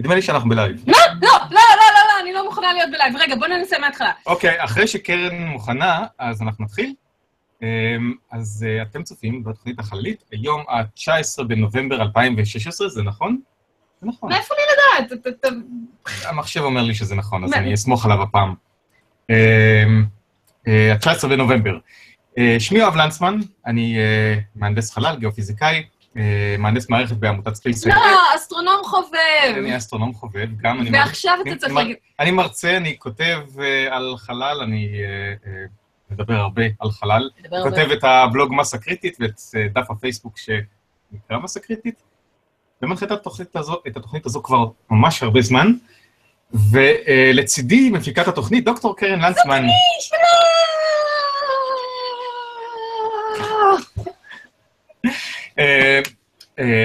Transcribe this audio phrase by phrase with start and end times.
[0.00, 0.84] נדמה לי שאנחנו בלייב.
[0.86, 3.16] לא, לא, לא, לא, לא, לא, אני לא מוכנה להיות בלייב.
[3.16, 4.12] רגע, בוא ננסה מההתחלה.
[4.26, 6.94] אוקיי, אחרי שקרן מוכנה, אז אנחנו נתחיל.
[7.62, 7.66] אמ,
[8.32, 13.38] אז אה, אתם צופים בתוכנית החללית, היום ה-19 בנובמבר 2016, זה נכון?
[14.00, 14.32] זה נכון.
[14.32, 14.62] מאיפה לי
[15.06, 15.34] לדעת?
[16.24, 17.56] המחשב אומר לי שזה נכון, אז מה?
[17.56, 18.54] אני אסמוך עליו הפעם.
[19.30, 19.34] אמ,
[20.68, 21.78] אה, ה-19 בנובמבר.
[22.38, 25.82] אה, שמי יואב לנצמן, אני אה, מהנדס חלל, גיאופיזיקאי,
[26.16, 27.94] אה, מהנדס מערכת בעמותת SpaceIL,
[28.36, 29.56] אסטרונום חובב.
[29.56, 30.90] אני אסטרונום חובב, גם אני...
[30.92, 31.96] ועכשיו אני- אתה צריך אני- להגיד...
[32.20, 35.64] אני מרצה, אני כותב אה, על חלל, אני אה, אה,
[36.10, 37.30] מדבר הרבה על חלל.
[37.62, 39.40] כותב את הבלוג מסה קריטית ואת
[39.72, 42.02] דף הפייסבוק שנקרא מסה קריטית,
[42.82, 45.72] ומנחה את התוכנית הזו, את התוכנית הזו כבר ממש הרבה זמן.
[46.72, 49.62] ולצידי מפיקת התוכנית, דוקטור קרן לנצמן.
[55.58, 56.00] אה, אה,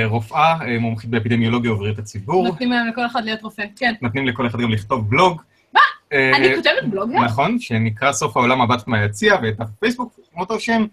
[0.05, 2.47] רופאה, אה, מומחית באפידמיולוגיה ובריאות הציבור.
[2.47, 3.93] נותנים להם לכל אחד להיות רופא, כן.
[4.01, 5.41] נותנים לכל אחד גם לכתוב בלוג.
[5.73, 5.79] מה?
[6.13, 7.23] אה, אני כותבת בלוג גם?
[7.23, 10.85] נכון, שנקרא סוף העולם מבט מהיציע, ואת הפייסבוק עם אותו שם,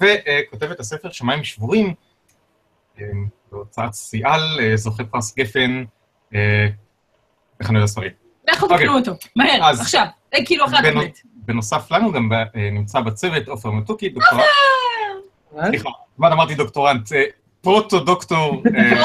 [0.00, 1.94] וכותב את הספר שמיים שבורים,
[3.00, 3.06] אה,
[3.52, 5.84] בהוצאת סיאל, אה, זוכה פרס גפן,
[6.34, 6.68] אה,
[7.60, 8.10] בחנויות הספרים.
[8.48, 8.78] לכו אוקיי.
[8.78, 10.06] תקנו אותו, מהר, עכשיו.
[10.34, 11.22] אה, כאילו אחרי התוכנית.
[11.34, 14.44] בנוסף לנו גם אה, נמצא בצוות עופר מתוקי, דוקטורנט,
[15.66, 17.22] סליחה, כמעט אמרתי דוקטורנט, אה,
[17.62, 19.02] פרוטו-דוקטור אה,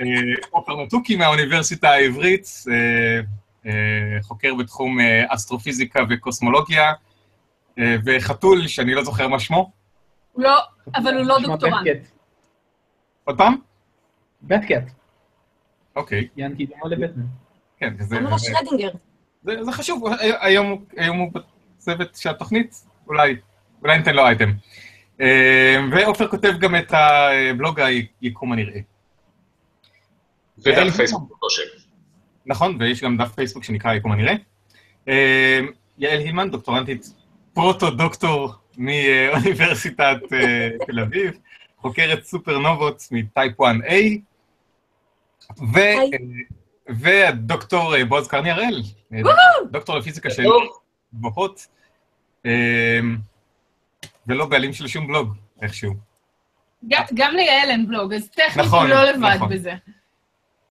[0.00, 0.06] אה,
[0.50, 3.20] עופר מתוקי מהאוניברסיטה העברית, אה,
[3.66, 3.72] אה,
[4.22, 6.92] חוקר בתחום אסטרופיזיקה וקוסמולוגיה,
[7.78, 9.70] אה, וחתול, שאני לא זוכר מה שמו.
[10.36, 10.58] לא,
[10.94, 11.86] אבל הוא לא דוקטורנט.
[13.24, 13.54] עוד פעם?
[14.42, 14.90] בטקט.
[15.96, 17.22] אוקיי, ינקי דומה לבטמן.
[17.78, 18.90] כן, זה, אמרה זה, שרדינגר.
[19.42, 20.04] זה, חשוב,
[20.40, 21.30] היום, הוא- היום הוא
[21.76, 23.36] בצוות של התוכנית, אולי,
[23.82, 24.52] אולי ניתן לו אייטם.
[25.20, 27.80] אה, ועופר כותב גם את הבלוג
[28.20, 28.80] היקום הנראה.
[30.58, 31.62] ודף פייסבוק באותו שם.
[32.46, 34.34] נכון, ויש גם דף פייסבוק שנקרא היקום הנראה.
[35.08, 35.60] אה,
[35.98, 37.12] יעל הילמן, דוקטורנטית
[37.52, 41.38] פרוטו-דוקטור מאוניברסיטת אה, תל אביב,
[41.78, 43.92] חוקרת סופרנובות מטייפ 1A,
[45.74, 46.02] ו- אה,
[46.88, 49.20] והדוקטור אה, בועז קרני הראל, אה,
[49.70, 50.44] דוקטור לפיזיקה של
[51.14, 51.66] גבוהות,
[52.46, 53.00] אה,
[54.28, 55.94] ולא בעלים של שום בלוג, איכשהו.
[56.88, 59.48] גם- גם ליעל אין בלוג, אז טכנית נכון, הוא לא לבד נכון.
[59.48, 59.72] בזה.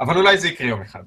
[0.01, 1.03] אבל אולי זה יקרה יום אחד.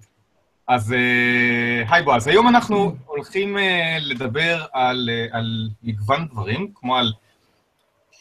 [0.68, 6.96] אז אה, היי בועז, היום אנחנו הולכים אה, לדבר על, אה, על מגוון דברים, כמו
[6.96, 7.12] על...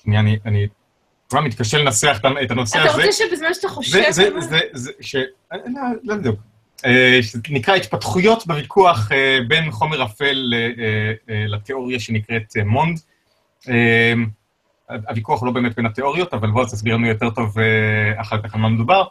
[0.03, 0.67] שנייה, אני, אני
[1.29, 2.97] כבר מתקשה לנסח את הנושא אתה הזה.
[3.01, 3.91] רוצה שבזמן שאתה חושב...
[3.91, 5.15] זה, זה, זה, זה, ש...
[5.51, 6.39] לא, לא בדיוק.
[7.21, 10.69] שנקרא התפתחויות בוויכוח אה, בין חומר אפל אה,
[11.29, 12.99] אה, לתיאוריה שנקראת מונד.
[13.69, 14.13] אה,
[15.07, 18.55] הוויכוח הוא לא באמת בין התיאוריות, אבל בואו תסביר לנו יותר טוב אה, אחר כך
[18.55, 19.03] על מה מדובר.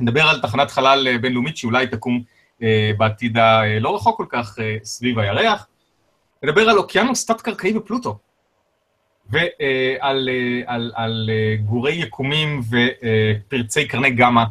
[0.00, 2.22] נדבר על תחנת חלל אה, בינלאומית שאולי תקום
[2.62, 5.66] אה, בעתיד הלא רחוק כל כך סביב הירח.
[6.42, 8.18] נדבר על אוקיינוס תת-קרקעי בפלוטו,
[9.30, 10.28] ועל
[10.66, 11.30] על, על
[11.64, 14.44] גורי יקומים ופרצי קרני גמא,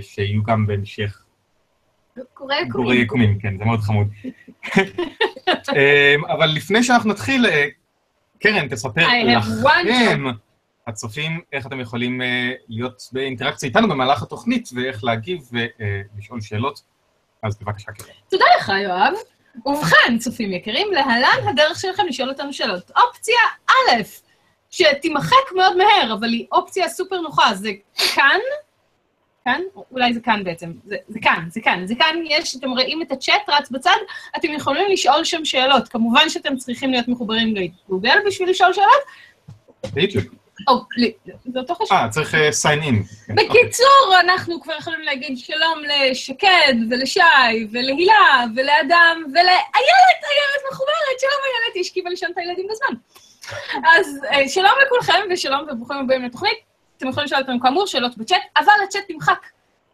[0.00, 1.24] שיהיו גם בהמשך
[2.16, 2.94] גורי קורה.
[2.94, 4.08] יקומים, כן, זה מאוד חמוד.
[5.76, 7.46] אה, אבל לפני שאנחנו נתחיל,
[8.44, 9.02] קרן, תספר
[9.84, 10.24] לכם,
[10.86, 16.80] הצופים, איך אתם יכולים אה, להיות באינטראקציה איתנו במהלך התוכנית, ואיך להגיב ולשאול שאלות.
[17.42, 18.14] אז בבקשה, קרן.
[18.30, 19.12] תודה לך, יואב.
[19.66, 22.90] ובכן, צופים יקרים, להלן הדרך שלכם לשאול אותנו שאלות.
[22.96, 23.38] אופציה
[23.70, 24.02] א',
[24.70, 27.70] שתימחק מאוד מהר, אבל היא אופציה סופר נוחה, זה
[28.14, 28.40] כאן,
[29.44, 29.60] כאן?
[29.90, 33.12] אולי זה כאן בעצם, זה, זה כאן, זה כאן, זה כאן יש, אתם רואים את
[33.12, 33.96] הצ'אט רץ בצד,
[34.36, 35.88] אתם יכולים לשאול שם שאלות.
[35.88, 39.02] כמובן שאתם צריכים להיות מחוברים לגוגל בשביל לשאול שאלות,
[39.92, 40.24] ביוטיוב.
[40.68, 40.74] או,
[41.52, 41.92] זה אותו חשוב.
[41.92, 42.94] אה, צריך sign in.
[43.26, 43.48] כן, אוקיי.
[43.48, 47.20] בקיצור, אנחנו כבר יכולים להגיד שלום לשקד ולשי
[47.72, 52.96] ולהילה ולאדם ולאיילת, איילת מחוברת, שלום איילת, היא השכיבה לישון את הילדים בזמן.
[53.96, 56.73] אז אה, שלום לכולכם ושלום וברוכים הבאים לתוכנית.
[56.96, 59.46] אתם יכולים לשאול אותנו כאמור שאלות בצ'אט, אבל הצ'אט נמחק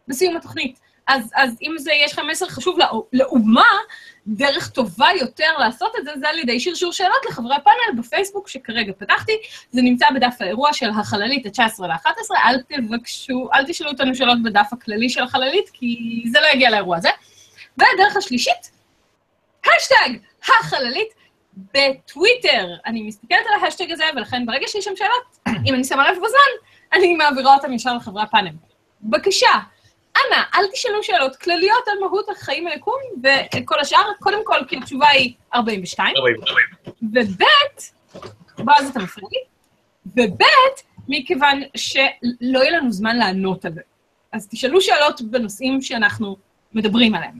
[0.07, 0.79] בסיום התוכנית.
[1.07, 3.69] אז, אז אם זה, יש לכם מסר חשוב לא, לאומה,
[4.27, 8.93] דרך טובה יותר לעשות את זה, זה על ידי שרשור שאלות לחברי הפאנל בפייסבוק שכרגע
[8.97, 9.31] פתחתי.
[9.71, 14.67] זה נמצא בדף האירוע של החללית, ה-19 ל-11, אל תבקשו, אל תשאלו אותנו שאלות בדף
[14.71, 17.09] הכללי של החללית, כי זה לא יגיע לאירוע הזה.
[17.77, 18.71] והדרך השלישית,
[19.65, 21.13] השטג החללית
[21.53, 22.67] בטוויטר.
[22.85, 26.70] אני מסתכלת על ההשטג הזה, ולכן ברגע שיש שם שאלות, אם אני שמה לב בזמן,
[26.93, 28.51] אני מעבירה אותם ישר לחברי הפאנל.
[29.01, 29.49] בבקשה,
[30.17, 32.99] אנא, אל תשאלו שאלות כלליות על מהות החיים היקום
[33.53, 33.99] וכל השאר.
[34.19, 36.15] קודם כל, כי התשובה היא 42.
[37.01, 37.43] וב',
[38.57, 39.39] בועז אתה מפריע לי,
[40.05, 40.43] וב',
[41.07, 43.81] מכיוון שלא יהיה לנו זמן לענות על זה.
[44.31, 46.37] אז תשאלו שאלות בנושאים שאנחנו
[46.73, 47.39] מדברים עליהם.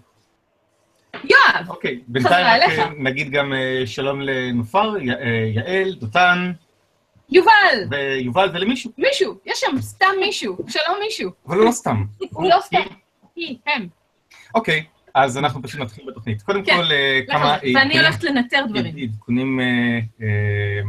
[1.14, 2.80] יואב, אוקיי, בינתיים רק אליך.
[2.80, 5.00] אה, נגיד גם אה, שלום לנופר, אה,
[5.56, 6.52] יעל, דותן
[7.32, 11.32] יובל, ויובל ולמישהו, מישהו, יש שם סתם מישהו, שלום מישהו.
[11.48, 12.04] אבל הוא לא סתם.
[12.32, 12.82] הוא לא סתם,
[13.36, 13.88] היא, הם.
[14.56, 14.84] אוקיי,
[15.14, 16.42] אז אנחנו פשוט נתחיל בתוכנית.
[16.42, 17.72] קודם כן, כל, אה, לך כמה זה.
[17.76, 18.96] ואני הולכת לנטר דברים.
[18.98, 20.82] עדכונים אה, אה,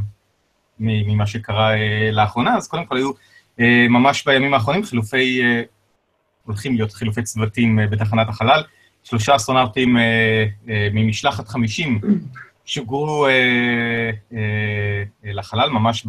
[0.78, 1.70] ממה שקרה
[2.12, 2.56] לאחרונה.
[2.56, 3.10] אז קודם כל היו
[3.88, 5.42] ממש בימים האחרונים חילופי,
[6.44, 8.62] הולכים להיות חילופי צוותים בתחנת החלל.
[9.04, 9.96] שלושה אסטרונאוטים
[10.92, 12.00] ממשלחת 50
[12.64, 14.38] שוגרו אה, אה,
[15.24, 16.06] אה, לחלל ממש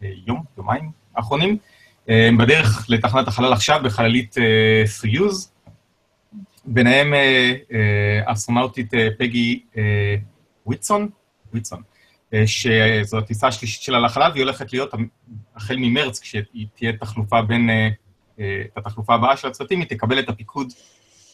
[0.00, 1.56] ביום, יומיים האחרונים.
[2.08, 5.52] אה, הם בדרך לתחנת החלל עכשיו בחללית אה, סריוז.
[6.64, 10.16] ביניהם אה, אה, אסטרונאוטית אה, פגי אה,
[10.66, 11.08] וויטסון,
[12.34, 14.94] אה, שזו הטיסה השלישית שלה לחלל, והיא הולכת להיות,
[15.56, 17.88] החל ממרץ, כשהיא תהיה תחלופה בין, אה,
[18.40, 20.72] אה, את התחלופה הבאה של הצוותים, היא תקבל את הפיקוד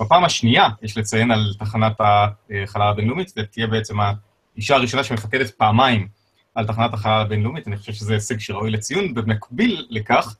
[0.01, 6.09] בפעם השנייה, יש לציין על תחנת החלל הבינלאומית, ותהיה בעצם האישה הראשונה שמפקדת פעמיים
[6.55, 9.15] על תחנת החלל הבינלאומית, אני חושב שזה הישג שראוי לציון.
[9.15, 10.37] במקביל לכך,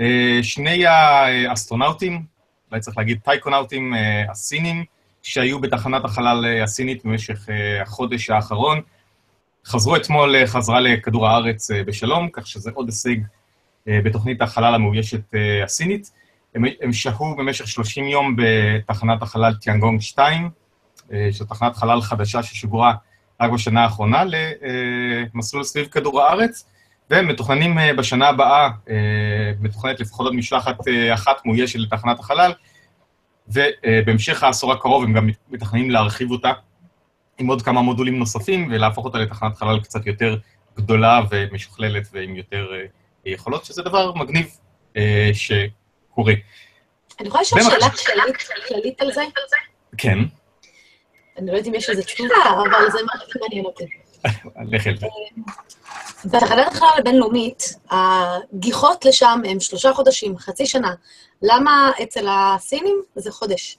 [0.00, 2.22] אה, שני האסטרונאוטים,
[2.70, 4.84] אולי צריך להגיד טייקונאוטים אה, הסינים,
[5.22, 7.48] שהיו בתחנת החלל אה, הסינית במשך
[7.82, 8.80] החודש האחרון,
[9.66, 13.16] חזרו אתמול חזרה לכדור הארץ בשלום, כך שזה עוד הישג
[13.86, 15.34] בתוכנית החלל המאוישת
[15.64, 16.10] הסינית.
[16.54, 20.50] הם, הם שהו במשך 30 יום בתחנת החלל טיאנגונג 2,
[21.12, 22.94] אה, שזו תחנת חלל חדשה ששוגרה
[23.40, 24.22] רק בשנה האחרונה
[25.34, 26.66] למסלול סביב כדור הארץ,
[27.10, 32.52] והם מתוכננים אה, בשנה הבאה, אה, מתוכננת לפחות עוד משלחת אה, אחת מאוישת לתחנת החלל,
[33.48, 36.52] ובהמשך העשור הקרוב הם גם מתכננים להרחיב אותה
[37.38, 40.36] עם עוד כמה מודולים נוספים ולהפוך אותה לתחנת חלל קצת יותר
[40.76, 42.86] גדולה ומשוכללת ועם יותר אה,
[43.26, 44.46] יכולות, שזה דבר מגניב
[44.96, 45.30] אה,
[46.12, 46.34] שקורה.
[47.20, 47.62] אני יכולה לשאול.
[47.96, 48.24] שאלה
[48.68, 49.22] כללית, על זה?
[49.98, 50.18] כן,
[51.38, 53.84] אני לא יודעת אם יש לזה תשובה, אבל זה משהו שמעניין אותי.
[54.72, 55.06] לך אל זה.
[56.24, 60.94] בתחנת החלל הבינלאומית, הגיחות לשם הם שלושה חודשים, חצי שנה.
[61.42, 63.78] למה אצל הסינים זה חודש?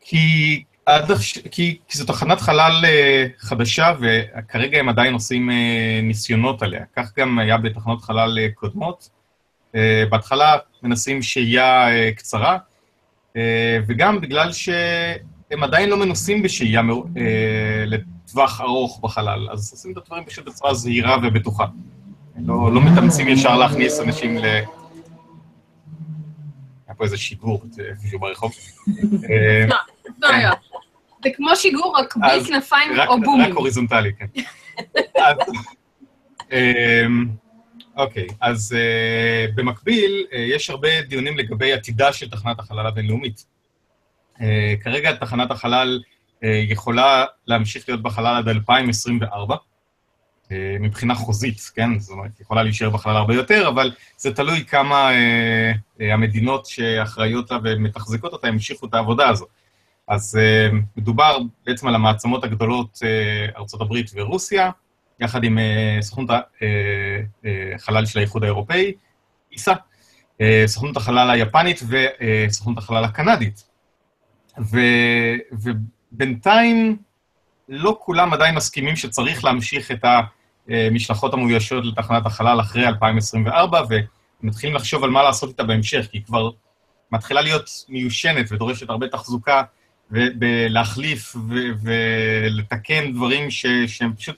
[0.00, 1.12] כי, עד,
[1.50, 6.84] כי, כי זו תחנת חלל אה, חדשה, וכרגע הם עדיין עושים אה, ניסיונות עליה.
[6.96, 9.17] כך גם היה בתחנות חלל אה, קודמות.
[9.74, 12.58] אה, בהתחלה מנסים שהייה אה, קצרה,
[13.36, 16.82] אה, וגם בגלל שהם עדיין לא מנוסים בשהייה
[17.86, 21.64] לטווח ארוך בחלל, אז עושים את הדברים פשוט בצורה זהירה ובטוחה.
[22.46, 24.44] לא, לא מתאמצים ישר להכניס אנשים ל...
[26.86, 28.52] היה פה איזה שיגור איפשהו ברחוב.
[29.30, 29.66] אה,
[30.18, 30.54] לא, יואב.
[31.24, 33.56] זה כמו שיגור, רק בלי כנפיים רק, או רק בומים.
[33.56, 34.26] הוריזונטלי, כן.
[37.98, 43.46] אוקיי, אז אה, במקביל, אה, יש הרבה דיונים לגבי עתידה של תחנת החלל הבינלאומית.
[44.40, 46.00] אה, כרגע תחנת החלל
[46.44, 49.56] אה, יכולה להמשיך להיות בחלל עד 2024,
[50.52, 51.98] אה, מבחינה חוזית, כן?
[51.98, 56.66] זאת אומרת, היא יכולה להישאר בחלל הרבה יותר, אבל זה תלוי כמה אה, אה, המדינות
[56.66, 59.46] שאחראיות לה ומתחזקות אותה ימשיכו את העבודה הזו.
[60.08, 63.02] אז uh, מדובר בעצם על המעצמות הגדולות,
[63.56, 64.70] uh, הברית ורוסיה,
[65.20, 66.30] יחד עם uh, סוכנות
[67.74, 68.92] החלל של האיחוד האירופאי,
[69.52, 69.72] איסה,
[70.66, 73.68] סוכנות החלל היפנית וסוכנות החלל הקנדית.
[74.60, 74.78] ו,
[75.52, 76.96] ובינתיים
[77.68, 80.04] לא כולם עדיין מסכימים שצריך להמשיך את
[80.68, 83.82] המשלחות המאוישות לתחנת החלל אחרי 2024,
[84.42, 86.50] ומתחילים לחשוב על מה לעשות איתה בהמשך, כי היא כבר
[87.12, 89.62] מתחילה להיות מיושנת ודורשת הרבה תחזוקה.
[90.10, 91.36] ולהחליף
[91.82, 94.36] ולתקן דברים ש, שהם פשוט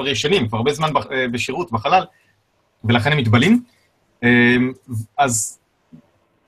[0.00, 2.04] כבר ישנים, כבר הרבה זמן אה, בשירות, בחלל,
[2.84, 3.64] ולכן הם מתבלים.
[4.24, 4.56] אה,
[5.18, 5.58] אז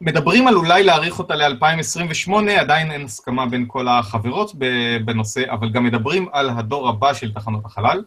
[0.00, 4.52] מדברים על אולי להאריך אותה ל-2028, עדיין אין הסכמה בין כל החברות
[5.04, 8.04] בנושא, אבל גם מדברים על הדור הבא של תחנות החלל.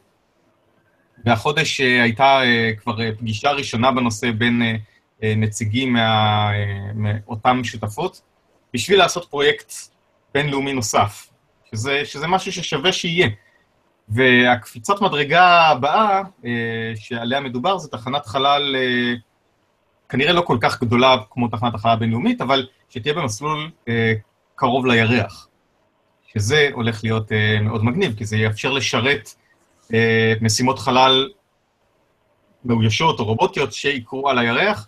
[1.26, 4.62] והחודש אה, הייתה אה, כבר פגישה ראשונה בנושא בין
[5.24, 6.52] נציגים מה-
[6.96, 8.22] מאותן שותפות,
[8.74, 9.74] בשביל לעשות פרויקט
[10.34, 11.30] בינלאומי נוסף,
[11.72, 13.28] שזה, שזה משהו ששווה שיהיה.
[14.10, 19.14] והקפיצת מדרגה הבאה אה, שעליה מדובר זה תחנת חלל אה,
[20.10, 24.14] כנראה לא כל כך גדולה כמו תחנת החלל הבינלאומית, אבל שתהיה במסלול אה,
[24.56, 25.48] קרוב לירח,
[26.34, 27.32] שזה הולך להיות
[27.62, 29.30] מאוד מגניב, כי זה יאפשר לשרת
[30.42, 31.30] משימות חלל
[32.66, 34.88] מאוישות או רובוטיות שיקרו על הירח,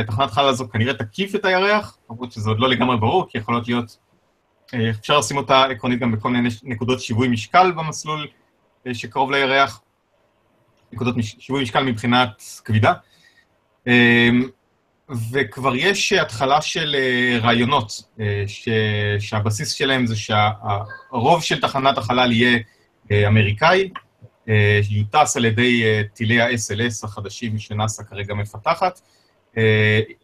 [0.00, 3.68] התחנת חלל הזו כנראה תקיף את הירח, למרות שזה עוד לא לגמרי ברור, כי יכולות
[3.68, 3.96] להיות...
[4.74, 8.26] אה, אפשר לשים אותה עקרונית גם בכל מיני נקודות שיווי משקל במסלול
[8.86, 9.80] אה, שקרוב לירח,
[10.92, 12.92] נקודות שיווי משקל מבחינת כבידה.
[13.88, 14.28] אה,
[15.32, 18.02] וכבר יש התחלה של אה, רעיונות,
[18.46, 18.68] ש...
[19.18, 22.58] שהבסיס שלהם זה שהרוב של תחנת החלל יהיה
[23.28, 23.90] אמריקאי,
[24.90, 25.82] יוטס על ידי
[26.14, 29.00] טילי ה-SLS החדשים שנאס"א כרגע מפתחת,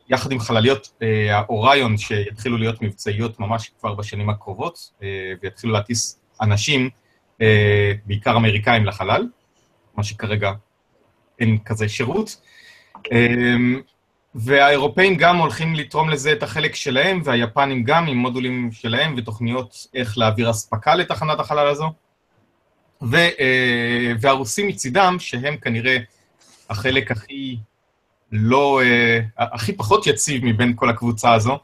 [0.08, 5.08] יחד עם חלליות אה, האוריון שיתחילו להיות מבצעיות ממש כבר בשנים הקרובות, אה,
[5.42, 6.90] ויתחילו להטיס אנשים,
[7.42, 9.28] אה, בעיקר אמריקאים, לחלל,
[9.96, 10.52] מה שכרגע
[11.38, 12.40] אין כזה שירות.
[13.12, 13.56] אה,
[14.34, 20.18] והאירופאים גם הולכים לתרום לזה את החלק שלהם, והיפנים גם עם מודולים שלהם ותוכניות איך
[20.18, 21.92] להעביר אספקה לתחנת החלל הזו.
[23.02, 25.96] ו, אה, והרוסים מצידם, שהם כנראה
[26.70, 27.56] החלק הכי
[28.32, 31.58] לא, אה, הכי פחות יציב מבין כל הקבוצה הזו,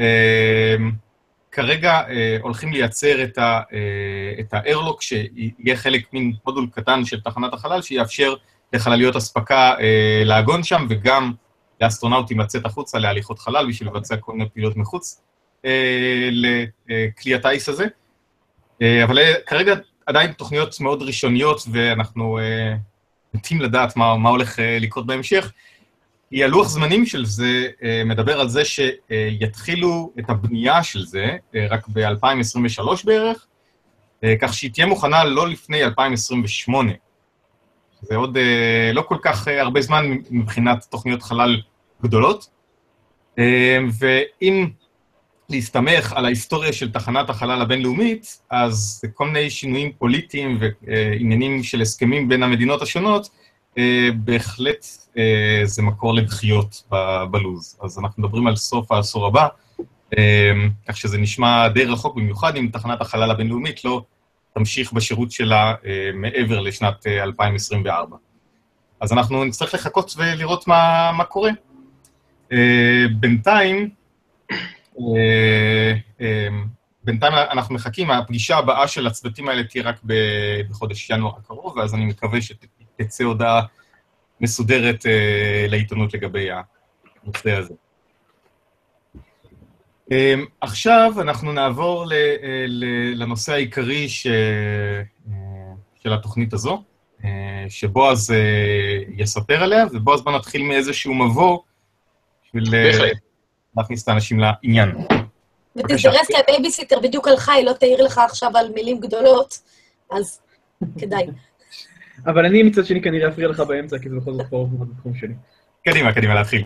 [0.00, 0.76] אה,
[1.52, 7.20] כרגע אה, הולכים לייצר את, ה, אה, את האיירלוק, שיהיה חלק מין מודול קטן של
[7.20, 8.34] תחנת החלל, שיאפשר
[8.72, 11.32] לחלליות אספקה אה, לעגון שם, וגם
[11.80, 15.22] לאסטרונאוטים לצאת החוצה להליכות חלל בשביל לבצע כל מיני פעילות מחוץ
[15.64, 16.28] אה,
[16.86, 17.86] לכלי הטיס הזה.
[18.82, 19.74] אה, אבל אה, כרגע
[20.06, 22.74] עדיין תוכניות מאוד ראשוניות, ואנחנו אה,
[23.34, 25.52] נוטים לדעת מה, מה הולך אה, לקרות בהמשך.
[26.30, 31.66] כי הלוח זמנים של זה אה, מדבר על זה שיתחילו את הבנייה של זה אה,
[31.70, 33.46] רק ב-2023 בערך,
[34.24, 36.92] אה, כך שהיא תהיה מוכנה לא לפני 2028.
[38.00, 38.38] זה עוד
[38.92, 41.56] לא כל כך הרבה זמן מבחינת תוכניות חלל
[42.02, 42.46] גדולות.
[43.98, 44.68] ואם
[45.48, 52.28] להסתמך על ההיסטוריה של תחנת החלל הבינלאומית, אז כל מיני שינויים פוליטיים ועניינים של הסכמים
[52.28, 53.28] בין המדינות השונות,
[54.14, 54.86] בהחלט
[55.18, 56.82] אה, זה מקור לדחיות
[57.30, 57.78] בלוז.
[57.82, 59.48] אז אנחנו מדברים על סוף העשור הבא,
[60.18, 60.52] אה,
[60.88, 64.04] כך שזה נשמע די רחוק, במיוחד אם תחנת החלל הבינלאומית לא
[64.54, 68.16] תמשיך בשירות שלה אה, מעבר לשנת אה, 2024.
[69.00, 71.50] אז אנחנו נצטרך לחכות ולראות מה, מה קורה.
[72.52, 73.90] אה, בינתיים,
[74.98, 76.48] אה, אה,
[77.04, 80.00] בינתיים אנחנו מחכים, הפגישה הבאה של הצוותים האלה תהיה רק
[80.70, 82.40] בחודש ינואר הקרוב, ואז אני מקווה
[82.94, 83.62] שתצא הודעה
[84.40, 86.48] מסודרת אה, לעיתונות לגבי
[87.24, 87.74] הנושא הזה.
[90.12, 92.84] אה, עכשיו אנחנו נעבור ל, אה, ל,
[93.22, 95.32] לנושא העיקרי ש, אה,
[96.02, 96.82] של התוכנית הזו,
[97.24, 101.58] אה, שבועז אה, יספר עליה, ובועז בוא נתחיל מאיזשהו מבוא,
[102.44, 102.64] בשביל.
[103.76, 104.96] להכניס את האנשים לעניין.
[105.76, 109.58] ותזדרז כי הבייביסיטר בדיוק הלכה, היא לא תעיר לך עכשיו על מילים גדולות,
[110.10, 110.40] אז
[110.98, 111.26] כדאי.
[112.26, 115.14] אבל אני מצד שני כנראה אפריע לך באמצע, כי זה בכל זאת קרוב מאוד לתחום
[115.14, 115.34] שלי.
[115.88, 116.64] קדימה, קדימה, להתחיל.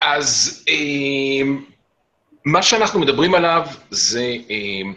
[0.00, 1.42] אז אה,
[2.44, 4.90] מה שאנחנו מדברים עליו זה אה,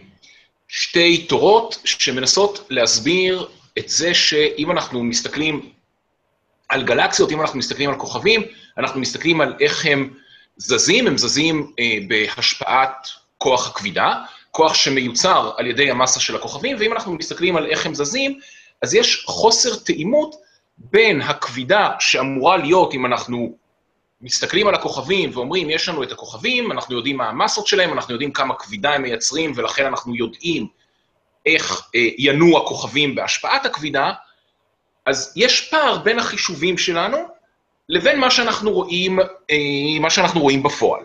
[0.67, 3.47] שתי תורות שמנסות להסביר
[3.79, 5.69] את זה שאם אנחנו מסתכלים
[6.69, 8.41] על גלקסיות, אם אנחנו מסתכלים על כוכבים,
[8.77, 10.13] אנחנו מסתכלים על איך הם
[10.57, 14.23] זזים, הם זזים אה, בהשפעת כוח הכבידה,
[14.55, 18.39] כוח שמיוצר על ידי המסה של הכוכבים, ואם אנחנו מסתכלים על איך הם זזים,
[18.81, 20.35] אז יש חוסר תאימות
[20.77, 23.57] בין הכבידה שאמורה להיות, אם אנחנו
[24.21, 28.31] מסתכלים על הכוכבים ואומרים, יש לנו את הכוכבים, אנחנו יודעים מה המסות שלהם, אנחנו יודעים
[28.31, 30.67] כמה כבידה הם מייצרים, ולכן אנחנו יודעים
[31.45, 34.11] איך אה, ינוע הכוכבים בהשפעת הכבידה,
[35.05, 37.17] אז יש פער בין החישובים שלנו
[37.89, 41.03] לבין מה שאנחנו רואים, אה, מה שאנחנו רואים בפועל.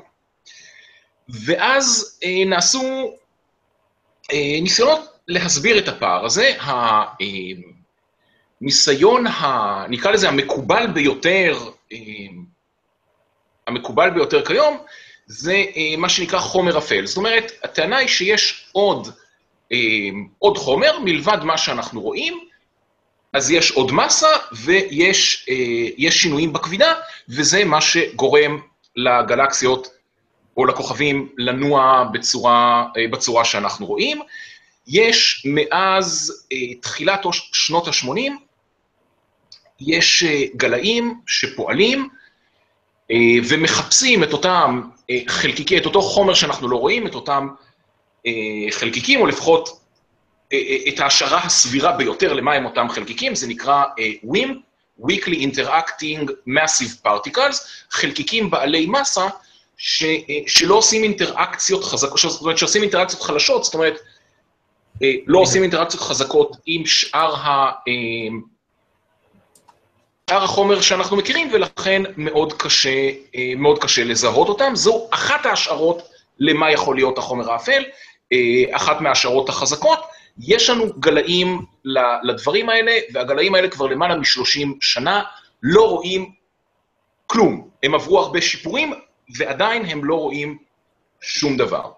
[1.28, 3.16] ואז אה, נעשו
[4.62, 6.52] ניסיונות להסביר את הפער הזה.
[8.60, 11.58] הניסיון, ה, נקרא לזה המקובל ביותר,
[11.92, 11.98] אה,
[13.66, 14.78] המקובל ביותר כיום,
[15.26, 17.06] זה אה, מה שנקרא חומר אפל.
[17.06, 19.08] זאת אומרת, הטענה היא שיש עוד,
[19.72, 19.78] אה,
[20.38, 22.40] עוד חומר מלבד מה שאנחנו רואים,
[23.32, 25.54] אז יש עוד מסה ויש אה,
[25.96, 26.94] יש שינויים בכבידה,
[27.28, 28.60] וזה מה שגורם
[28.96, 29.88] לגלקסיות
[30.60, 34.20] או לכוכבים לנוע בצורה, אה, בצורה שאנחנו רואים.
[34.86, 38.32] יש מאז אה, תחילת שנות ה-80,
[39.80, 42.08] יש אה, גלאים שפועלים
[43.48, 47.48] ומחפשים את אותם אה, חלקיקי, את אותו חומר שאנחנו לא רואים, את אותם
[48.70, 49.80] חלקיקים, או לפחות
[50.88, 54.48] את ההשערה הסבירה ביותר למה הם אותם חלקיקים, זה נקרא אה, WIM,
[55.00, 57.56] Weekly Interacting Massive Particles,
[57.90, 59.28] חלקיקים בעלי מסה,
[60.46, 63.98] שלא עושים אינטראקציות חזקות, זאת אומרת שעושים אינטראקציות חלשות, זאת אומרת,
[65.02, 67.92] אה, לא עושים אינטראקציות חזקות עם שאר, ה, אה,
[70.30, 74.72] שאר החומר שאנחנו מכירים, ולכן מאוד קשה, אה, מאוד קשה לזהות אותם.
[74.74, 76.02] זו אחת ההשערות
[76.38, 77.82] למה יכול להיות החומר האפל,
[78.32, 79.98] אה, אחת מההשערות החזקות.
[80.38, 81.64] יש לנו גלאים
[82.22, 85.22] לדברים האלה, והגלאים האלה כבר למעלה מ-30 שנה
[85.62, 86.32] לא רואים
[87.26, 87.68] כלום.
[87.82, 88.92] הם עברו הרבה שיפורים,
[89.36, 90.58] ועדיין הם לא רואים
[91.20, 91.92] שום דבר.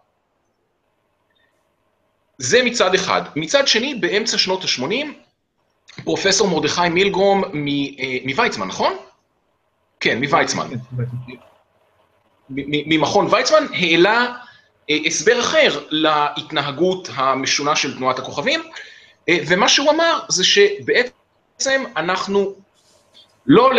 [2.38, 3.22] זה מצד אחד.
[3.36, 5.06] מצד שני, באמצע שנות ה-80,
[6.04, 7.48] פרופסור מרדכי מילגרום אה,
[8.24, 8.96] מוויצמן, נכון?
[10.00, 10.68] כן, מוויצמן.
[12.50, 14.34] ממכון ויצמן, העלה
[14.90, 18.60] אה, הסבר אחר להתנהגות המשונה של תנועת הכוכבים,
[19.28, 22.54] אה, ומה שהוא אמר זה שבעצם אנחנו
[23.46, 23.70] לא,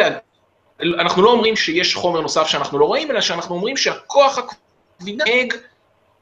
[0.81, 5.53] אנחנו לא אומרים שיש חומר נוסף שאנחנו לא רואים, אלא שאנחנו אומרים שהכוח הכבידה נהג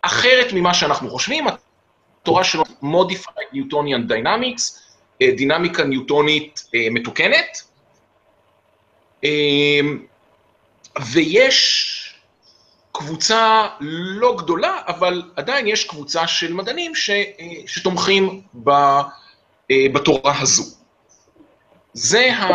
[0.01, 1.45] אחרת ממה שאנחנו חושבים.
[2.21, 4.79] התורה שלו Modified Newtonian Dynamics,
[5.21, 7.61] אה, דינמיקה ניוטונית אה, מתוקנת,
[9.23, 9.79] אה,
[11.11, 11.97] ויש
[12.91, 17.25] קבוצה לא גדולה, אבל עדיין יש קבוצה של מדענים ש, אה,
[17.67, 18.71] שתומכים ב,
[19.93, 20.80] בתורה הזו.
[21.93, 22.51] זה, ה,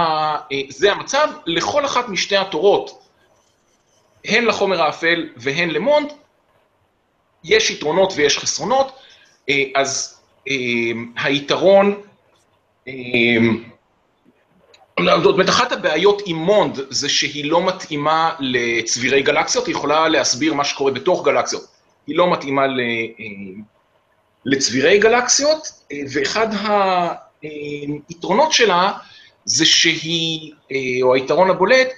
[0.53, 1.29] אה, זה המצב.
[1.47, 3.07] לכל אחת משתי התורות,
[4.25, 6.13] הן לחומר האפל והן למונד,
[7.45, 8.93] יש יתרונות ויש חסרונות,
[9.49, 10.55] אה, אז אה,
[11.17, 12.01] היתרון,
[12.89, 12.93] אה,
[15.23, 20.55] זאת אומרת, אחת הבעיות עם מונד זה שהיא לא מתאימה לצבירי גלקסיות, היא יכולה להסביר
[20.55, 21.67] מה שקורה בתוך גלקסיות,
[22.07, 22.81] היא לא מתאימה ל,
[24.45, 25.69] לצבירי גלקסיות,
[26.13, 26.47] ואחד
[27.43, 28.93] היתרונות שלה
[29.47, 31.89] זה שהיא, אה, או היתרון הבולט,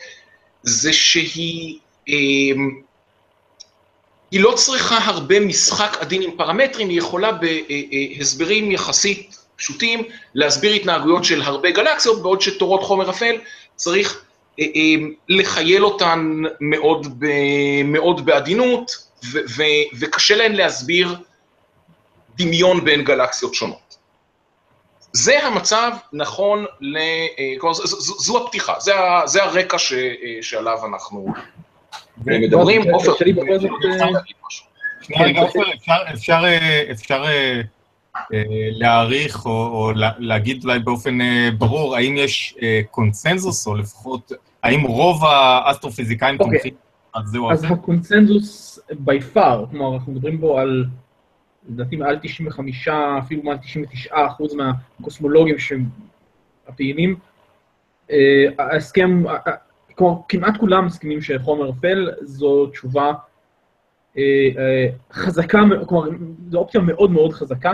[0.63, 1.79] זה שהיא
[2.09, 2.15] אה,
[4.31, 10.03] היא לא צריכה הרבה משחק עדין עם פרמטרים, היא יכולה בהסברים יחסית פשוטים
[10.35, 13.37] להסביר התנהגויות של הרבה גלקסיות, בעוד שתורות חומר אפל
[13.77, 14.25] צריך
[14.61, 14.65] אה,
[15.29, 17.25] לחייל אותן מאוד,
[17.85, 19.09] מאוד בעדינות,
[19.99, 21.17] וקשה להן להסביר
[22.37, 23.88] דמיון בין גלקסיות שונות.
[25.13, 26.97] זה המצב נכון ל...
[26.97, 30.09] אה, כלומר, ז, ז, זו הפתיחה, זה, ה, זה הרקע ש, אה,
[30.43, 31.33] שעליו אנחנו
[32.27, 32.91] מדברים.
[32.91, 33.25] עופר, אפשר
[35.17, 35.61] אה, רגע, עופר,
[36.15, 37.25] אפשר,
[38.73, 41.19] להעריך או, או לה- להגיד אולי באופן
[41.59, 42.55] ברור, האם יש
[42.91, 44.33] קונסנזוס, או לפחות,
[44.63, 46.53] האם רוב האסטרופיזיקאים אוקיי.
[46.59, 46.75] תומכים
[47.13, 47.75] על זה או אז אחר?
[47.75, 50.85] הקונצנזוס by far, כלומר, אנחנו מדברים פה על,
[51.69, 55.57] לדעתי, מעל 95, אפילו מעל 99 אחוז מהקוסמולוגים
[56.69, 57.17] הפעילים.
[58.11, 59.23] אה, ההסכם,
[59.95, 63.13] כלומר, כמעט כולם מסכימים שחומר אפל זו תשובה
[64.19, 64.23] אה,
[64.59, 66.09] אה, חזקה, כלומר,
[66.51, 67.73] זו אופציה מאוד מאוד חזקה.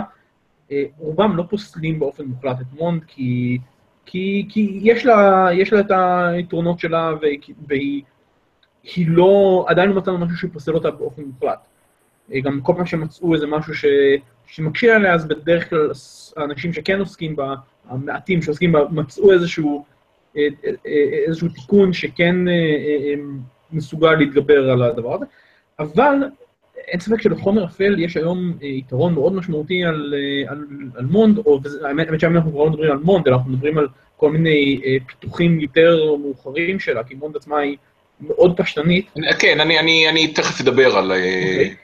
[0.97, 3.57] רובם לא פוסלים באופן מוחלט את מונד, כי,
[4.05, 8.03] כי, כי יש, לה, יש לה את היתרונות שלה, והיא, והיא
[8.95, 11.67] היא לא, עדיין לא מצאנו משהו שפוסל אותה באופן מוחלט.
[12.33, 13.85] אה, גם כל פעם שמצאו איזה משהו ש,
[14.47, 15.91] שמקשה עליה, אז בדרך כלל
[16.37, 17.55] האנשים שכן עוסקים בה,
[17.89, 19.85] המעטים שעוסקים בה, מצאו איזשהו,
[20.37, 20.71] אה, אה,
[21.27, 22.35] איזשהו תיקון שכן
[23.71, 25.25] מסוגל להתגבר על הדבר הזה.
[25.79, 26.15] אבל
[26.87, 30.13] אין ספק שלחומר אפל יש היום יתרון מאוד משמעותי על,
[30.47, 33.51] על, על מונד, או האמת האמת שהיום אנחנו כבר לא מדברים על מונד, אלא אנחנו
[33.51, 37.77] מדברים על כל מיני פיתוחים יותר מאוחרים שלה, כי מונד עצמה היא
[38.21, 39.05] מאוד פשטנית,
[39.39, 41.11] כן, אני, אני, אני תכף אדבר על...
[41.11, 41.65] אה, אוקיי.
[41.65, 41.75] על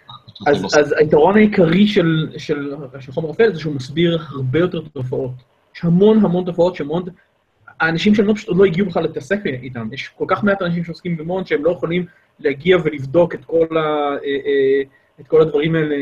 [0.47, 0.65] אז.
[0.79, 5.31] אז היתרון העיקרי של, של, של חומר אפל זה שהוא מסביר הרבה יותר תופעות.
[5.75, 7.09] יש המון המון תופעות שמונד,
[7.79, 9.89] האנשים שלנו פשוט עוד לא הגיעו בכלל להתעסק איתם.
[9.91, 12.05] יש כל כך מעט אנשים שעוסקים במונד שהם לא יכולים
[12.39, 14.81] להגיע ולבדוק את כל, ה, אה, אה,
[15.19, 15.95] את כל הדברים האלה,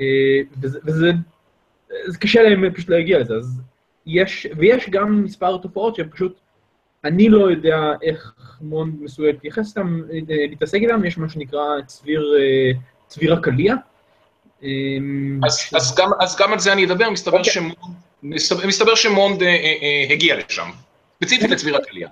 [0.00, 1.12] אה, וזה, וזה
[2.06, 3.34] זה קשה להם פשוט להגיע לזה.
[3.34, 3.60] אז
[4.06, 6.40] יש, ויש גם מספר תופעות שהן פשוט,
[7.04, 12.34] אני לא יודע איך מונד מסוגל להתייחס איתם, להתעסק איתם, יש מה שנקרא צביר...
[12.38, 12.72] אה,
[13.10, 13.74] צביר הקליע.
[14.62, 17.52] אמ, אז, אז, גם, אז גם על זה אני אדבר, מסתבר אוקיי.
[17.52, 17.74] שמונד,
[18.22, 20.70] מסתבר, מסתבר שמונד אה, אה, אה, הגיע לשם,
[21.16, 22.08] ספציפית לצבירת עלייה.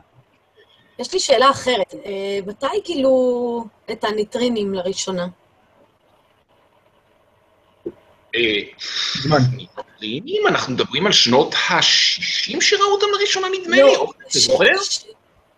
[0.99, 1.95] יש לי שאלה אחרת.
[2.07, 5.27] אה, מתי גילו את הניטרינים לראשונה?
[10.05, 14.65] אם אנחנו מדברים על שנות ה-60 שראו אותם לראשונה, נדמה לא, לי, או, אתה זוכר?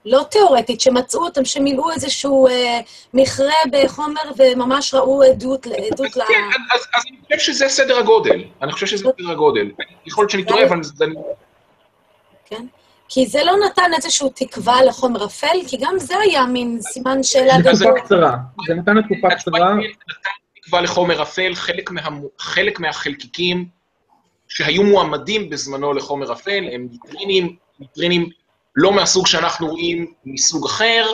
[0.05, 2.81] לא תיאורטית, שמצאו אותם, שמילאו איזשהו אה,
[3.15, 6.21] מכרה בחומר וממש ראו עדות, ל- עדות ל...
[6.29, 8.45] כן, אז, אז אני חושב שזה סדר הגודל.
[8.63, 9.71] אני חושב שזה סדר הגודל.
[10.07, 11.05] יכול להיות שאני טועה, אבל זה...
[12.45, 12.67] כן?
[13.09, 17.55] כי זה לא נתן איזושהי תקווה לחומר אפל, כי גם זה היה מין סימן שאלה
[17.55, 17.75] זה גדול.
[17.75, 18.37] תקופה קצרה.
[18.67, 19.75] זה נתן לתקופה התשובה קצרה.
[19.75, 19.87] נתן
[20.63, 22.01] תקווה לחומר אפל, חלק, מה,
[22.39, 23.69] חלק מהחלקיקים
[24.49, 28.31] שהיו מועמדים בזמנו לחומר אפל הם ניטרינים, ניטרינים
[28.81, 31.07] לא מהסוג שאנחנו רואים, מסוג אחר,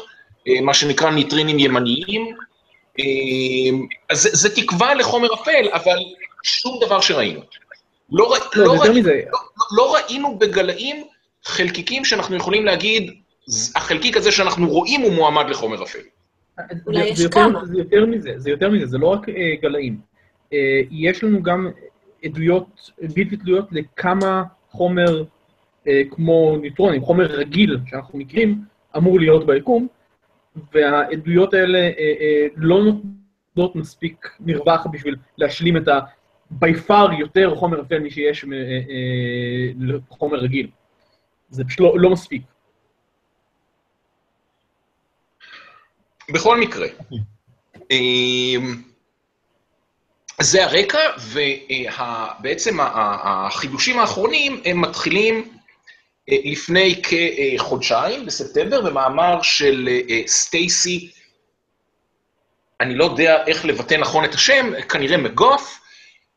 [0.48, 2.37] אה, מה שנקרא ניטרינים ימניים.
[2.98, 3.05] אה,
[4.11, 5.96] אז זה, זה תקווה לחומר אפל, אבל
[6.42, 7.40] שום דבר שראינו.
[8.12, 8.94] לא, ר- לא, לא, ראינו,
[9.33, 9.38] לא,
[9.76, 11.05] לא ראינו בגלאים
[11.44, 13.12] חלקיקים שאנחנו יכולים להגיד,
[13.76, 15.98] החלקיק הזה שאנחנו רואים הוא מועמד לחומר אפל.
[16.87, 17.64] אולי זה- יש כמה.
[17.64, 19.98] זה יותר מזה, זה יותר מזה, זה לא רק אה, גלאים.
[20.52, 20.59] אה,
[20.90, 21.70] יש לנו גם
[22.24, 22.66] עדויות
[23.14, 25.24] בלתי תלויות לכמה חומר
[26.11, 28.64] כמו ניוטרונים, חומר רגיל שאנחנו מכירים,
[28.96, 29.87] אמור להיות ביקום,
[30.72, 36.01] והעדויות האלה אה, אה, לא נותנות מספיק מרווח בשביל להשלים את ה...
[36.53, 40.70] by far יותר חומר אפל משיש אה, אה, לחומר רגיל.
[41.51, 42.42] זה פשוט לא, לא מספיק.
[46.35, 46.87] בכל מקרה,
[47.90, 48.83] אמ,
[50.40, 50.99] זה הרקע,
[51.33, 55.56] ובעצם החידושים האחרונים הם מתחילים אה,
[56.29, 61.11] לפני כחודשיים, בספטמבר, במאמר של אה, סטייסי,
[62.81, 65.81] אני לא יודע איך לבטא נכון את השם, כנראה מגוף.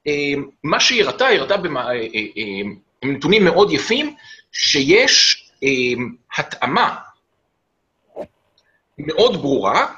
[0.06, 1.96] אמ, מה שהיא הראתה, היא הראתה אה, אה,
[2.38, 2.70] אה,
[3.04, 4.16] נתונים מאוד יפים,
[4.52, 6.96] שיש אמ, התאמה
[8.98, 9.94] מאוד ברורה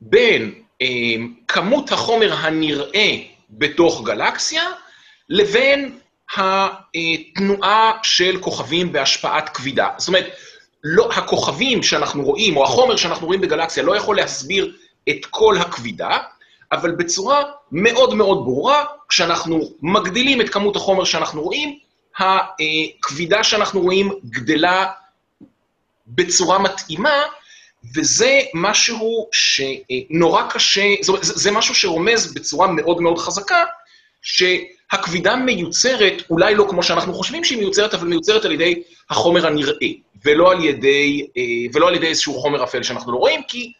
[0.00, 0.86] בין אה,
[1.48, 3.16] כמות החומר הנראה
[3.50, 4.62] בתוך גלקסיה
[5.28, 5.98] לבין
[6.36, 9.88] התנועה של כוכבים בהשפעת כבידה.
[9.98, 10.26] זאת אומרת,
[10.84, 14.76] לא, הכוכבים שאנחנו רואים, או החומר שאנחנו רואים בגלקסיה, לא יכול להסביר
[15.08, 16.18] את כל הכבידה,
[16.72, 21.78] אבל בצורה מאוד מאוד ברורה, כשאנחנו מגדילים את כמות החומר שאנחנו רואים,
[22.18, 24.86] הכבידה שאנחנו רואים גדלה
[26.06, 27.22] בצורה מתאימה,
[27.94, 33.64] וזה משהו שנורא קשה, זאת אומרת, זה, משהו שרומז בצורה מאוד מאוד חזקה,
[34.92, 39.88] שהכבידה מיוצרת, אולי לא כמו שאנחנו חושבים שהיא מיוצרת, אבל מיוצרת על ידי החומר הנראה,
[40.24, 41.42] ולא על ידי, אה,
[41.72, 43.72] ולא על ידי איזשהו חומר אפל שאנחנו לא רואים, כי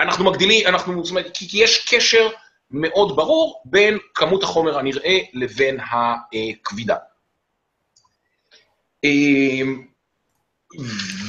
[0.00, 2.28] אנחנו מגדילים, אנחנו, זאת אומרת, כי, יש קשר
[2.70, 6.96] מאוד ברור בין כמות החומר הנראה לבין הכבידה.
[9.04, 9.60] אה,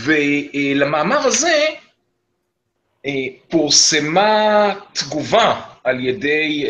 [0.04, 1.66] ולמאמר הזה
[3.06, 3.12] אה,
[3.50, 6.66] פורסמה תגובה על ידי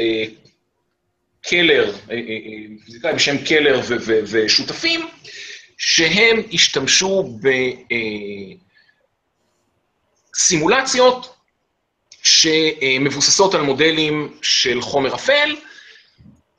[1.50, 5.08] קלר, אה, אה, אה, פיזיקאי בשם קלר ושותפים,
[5.78, 7.38] שהם השתמשו
[10.36, 11.36] בסימולציות
[12.24, 15.56] שמבוססות על מודלים של חומר אפל,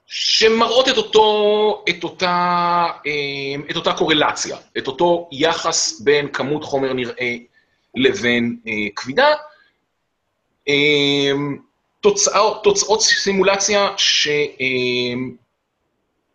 [0.06, 6.92] שמראות את, אותו, את, אותה, אה, את אותה קורלציה, את אותו יחס בין כמות חומר
[6.92, 7.36] נראה
[7.94, 9.28] לבין אה, כבידה.
[12.00, 13.88] תוצאות, תוצאות סימולציה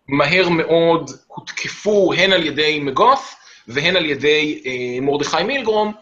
[0.07, 3.35] שמהר מאוד הותקפו הן על ידי מגוף
[3.67, 5.93] והן על ידי אה, מרדכי מילגרום,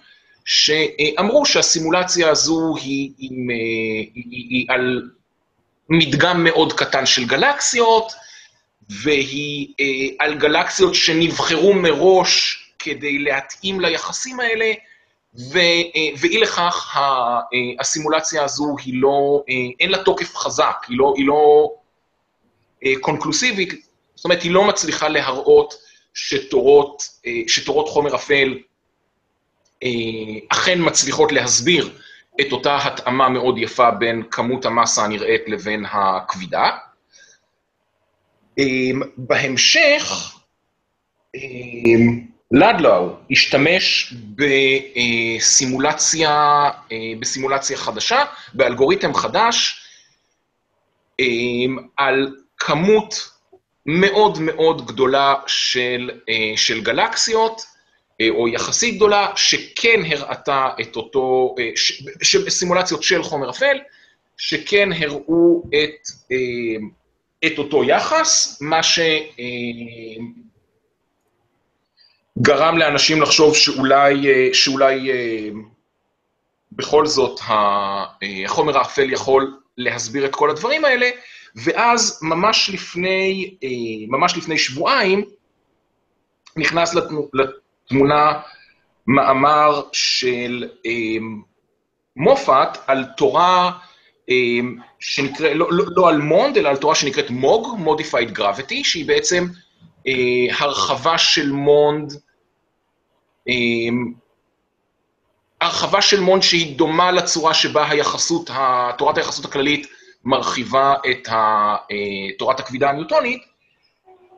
[0.46, 3.56] שאמרו שהסימולציה הזו היא, עם, אה,
[4.16, 5.10] היא, היא, על
[5.90, 8.12] מדגם מאוד קטן של גלקסיות,
[8.90, 9.86] והיא אה,
[10.26, 14.74] על גלקסיות שנבחרו מראש כדי להתאים ליחסים האלה,
[15.36, 17.40] ואי לכך אה,
[17.80, 21.72] הסימולציה הזו היא לא, אה, אין לה תוקף חזק, היא לא, היא לא
[22.86, 23.74] אה, קונקלוסיבית,
[24.16, 25.74] זאת אומרת, היא לא מצליחה להראות
[26.14, 28.60] שתורות, אה, שתורות חומר אפל
[29.84, 29.90] אה,
[30.50, 31.98] אכן מצליחות להסביר
[32.42, 36.70] את אותה התאמה מאוד יפה בין כמות המסה הנראית לבין הכבידה.
[39.18, 40.34] בהמשך,
[42.54, 46.32] לדלאו השתמש בסימולציה,
[46.92, 49.84] אה, בסימולציה חדשה, באלגוריתם חדש,
[51.20, 53.30] אמ, על כמות
[53.86, 57.62] מאוד מאוד גדולה של, אה, של גלקסיות,
[58.22, 63.78] אה, או יחסית גדולה, שכן הראתה את אותו, אה, ש- ש- סימולציות של חומר אפל,
[64.38, 66.78] שכן הראו את, אה,
[67.46, 68.84] את אותו יחס, מה
[72.40, 75.50] שגרם לאנשים לחשוב שאולי, אה, שאולי אה,
[76.72, 78.06] בכל זאת אה,
[78.46, 81.10] החומר האפל יכול להסביר את כל הדברים האלה,
[81.56, 83.56] ואז ממש לפני,
[84.08, 85.26] ממש לפני שבועיים,
[86.58, 86.96] נכנס
[87.34, 88.40] לתמונה
[89.08, 90.70] מאמר של
[92.16, 93.72] מופת על תורה
[94.30, 94.60] אה,
[95.00, 99.48] שנקרא, לא, לא, לא על מונד, אלא על תורה שנקראת מוג, Modified Gravity, שהיא בעצם
[100.60, 102.14] הרחבה של מונד,
[103.50, 103.54] אה,
[105.62, 108.50] הרחבה של מונד שהיא דומה לצורה שבה היחסות,
[108.98, 109.88] תורת היחסות הכללית
[110.26, 111.78] מרחיבה את אה,
[112.38, 113.44] תורת הכבידה הניוטונית,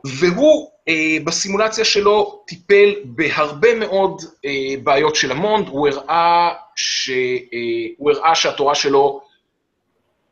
[0.04, 4.50] והוא אה, בסימולציה שלו טיפל בהרבה מאוד אה,
[4.82, 7.58] בעיות של המונד, הוא הראה, ש, אה,
[7.96, 9.20] הוא הראה שהתורה שלו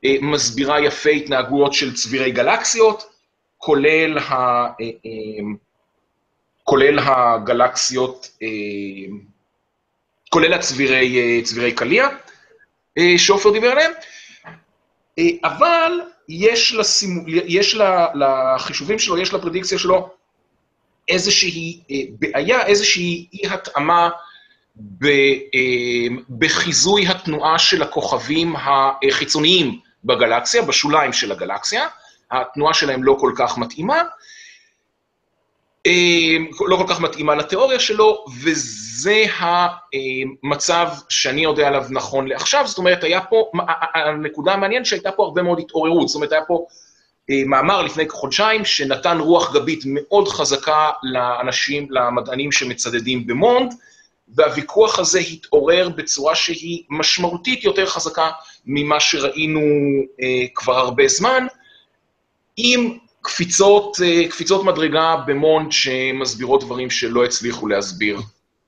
[0.05, 3.14] אה, מסבירה יפה התנהגויות של צבירי גלקסיות,
[3.65, 5.45] כולל, ה, אה, אה,
[6.65, 8.49] כולל הגלקסיות, אה,
[10.31, 12.09] כולל הצבירי צבירי קליע,
[13.17, 13.93] שעופר דיבר עליהם,
[15.45, 15.93] אבל
[16.29, 17.77] יש, לסימו, יש
[18.15, 20.09] לחישובים שלו, יש לפרדיקציה שלו
[21.09, 21.81] איזושהי
[22.19, 24.11] בעיה, איזושהי אי-התאמה
[26.39, 31.89] בחיזוי התנועה של הכוכבים החיצוניים בגלקסיה, בשוליים של הגלקסיה.
[32.41, 34.03] התנועה שלהם לא כל כך מתאימה,
[35.87, 42.67] אה, לא כל כך מתאימה לתיאוריה שלו, וזה המצב שאני יודע עליו נכון לעכשיו.
[42.67, 43.51] זאת אומרת, היה פה,
[43.95, 46.09] הנקודה המעניינת שהייתה פה הרבה מאוד התעוררות.
[46.09, 46.67] זאת אומרת, היה פה
[47.31, 53.75] אה, מאמר לפני כחודשיים שנתן רוח גבית מאוד חזקה לאנשים, למדענים שמצדדים במונד,
[54.29, 58.31] והוויכוח הזה התעורר בצורה שהיא משמעותית יותר חזקה
[58.67, 59.61] ממה שראינו
[60.23, 61.47] אה, כבר הרבה זמן.
[62.57, 68.21] עם קפיצות, אה, קפיצות מדרגה במונט שמסבירות דברים שלא הצליחו להסביר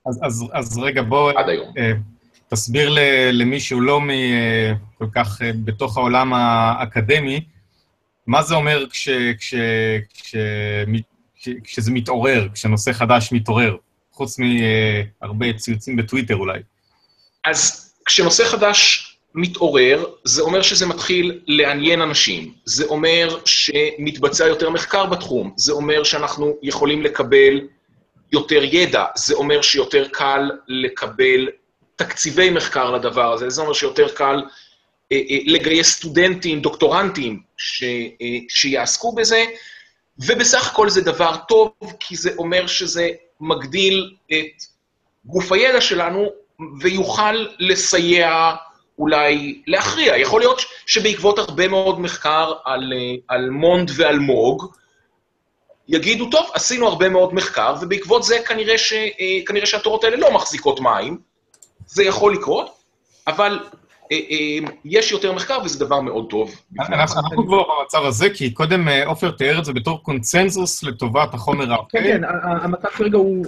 [0.07, 1.33] אז, אז, אז רגע, בוא...
[1.37, 1.73] עד היום.
[1.79, 1.93] אה,
[2.49, 2.95] תסביר
[3.33, 7.41] למי שהוא לא מ, אה, כל כך בתוך העולם האקדמי,
[8.27, 9.55] מה זה אומר כש, כש,
[10.15, 10.37] כש,
[11.35, 13.77] כש, כשזה מתעורר, כשנושא חדש מתעורר,
[14.13, 16.61] חוץ מהרבה ציוצים בטוויטר אולי.
[17.45, 25.07] אז כשנושא חדש מתעורר, זה אומר שזה מתחיל לעניין אנשים, זה אומר שמתבצע יותר מחקר
[25.07, 27.61] בתחום, זה אומר שאנחנו יכולים לקבל
[28.33, 31.49] יותר ידע, זה אומר שיותר קל לקבל
[31.97, 34.43] תקציבי מחקר לדבר הזה, זה אומר שיותר קל
[35.13, 39.45] אה, אה, לגייס סטודנטים, דוקטורנטים, ש, אה, שיעסקו בזה,
[40.19, 41.71] ובסך הכל זה דבר טוב,
[42.01, 43.09] כי זה אומר שזה
[43.41, 44.63] מגדיל את
[45.25, 46.27] גוף הידע שלנו
[46.81, 48.55] ויוכל לסייע
[48.99, 50.17] אולי להכריע.
[50.17, 54.67] יכול להיות שבעקבות הרבה מאוד מחקר על, אה, על מונד ועל מוג,
[55.89, 60.35] יגידו, טוב, עשינו הרבה מאוד מחקר, ובעקבות זה כנראה, ש, אה, כנראה שהתורות האלה לא
[60.35, 61.19] מחזיקות מים.
[61.87, 62.77] זה יכול לקרות,
[63.27, 63.59] אבל
[64.13, 64.19] אה,
[64.85, 66.55] יש יותר מחקר וזה דבר מאוד טוב.
[66.79, 71.85] אנחנו כבר במצב הזה, כי קודם עופר תיאר את זה בתור קונצנזוס לטובת החומר האפל.
[71.91, 73.47] כן, כן, המצב כרגע הוא,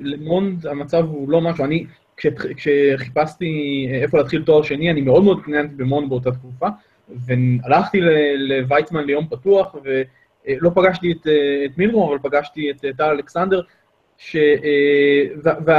[0.00, 5.74] למונד המצב הוא לא משהו, אני כשחיפשתי איפה להתחיל תואר שני, אני מאוד מאוד התעניינתי
[5.74, 6.66] במון באותה תקופה,
[7.08, 8.00] והלכתי
[8.36, 11.26] לוויצמן ליום פתוח, ולא פגשתי את,
[11.64, 13.60] את מילרום, אבל פגשתי את טל אלכסנדר,
[14.18, 14.36] ש...
[15.44, 15.48] ו...
[15.66, 15.70] ו...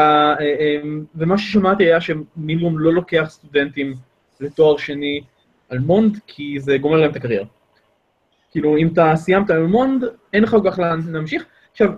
[1.16, 3.94] ומה ששמעתי היה שמילרום לא לוקח סטודנטים
[4.40, 5.22] לתואר שני
[5.70, 7.46] על מונד, כי זה גומר להם את הקריירה.
[8.52, 11.46] כאילו, אם אתה סיימת על מונד, אין לך כל כך לאן להמשיך.
[11.72, 11.90] עכשיו,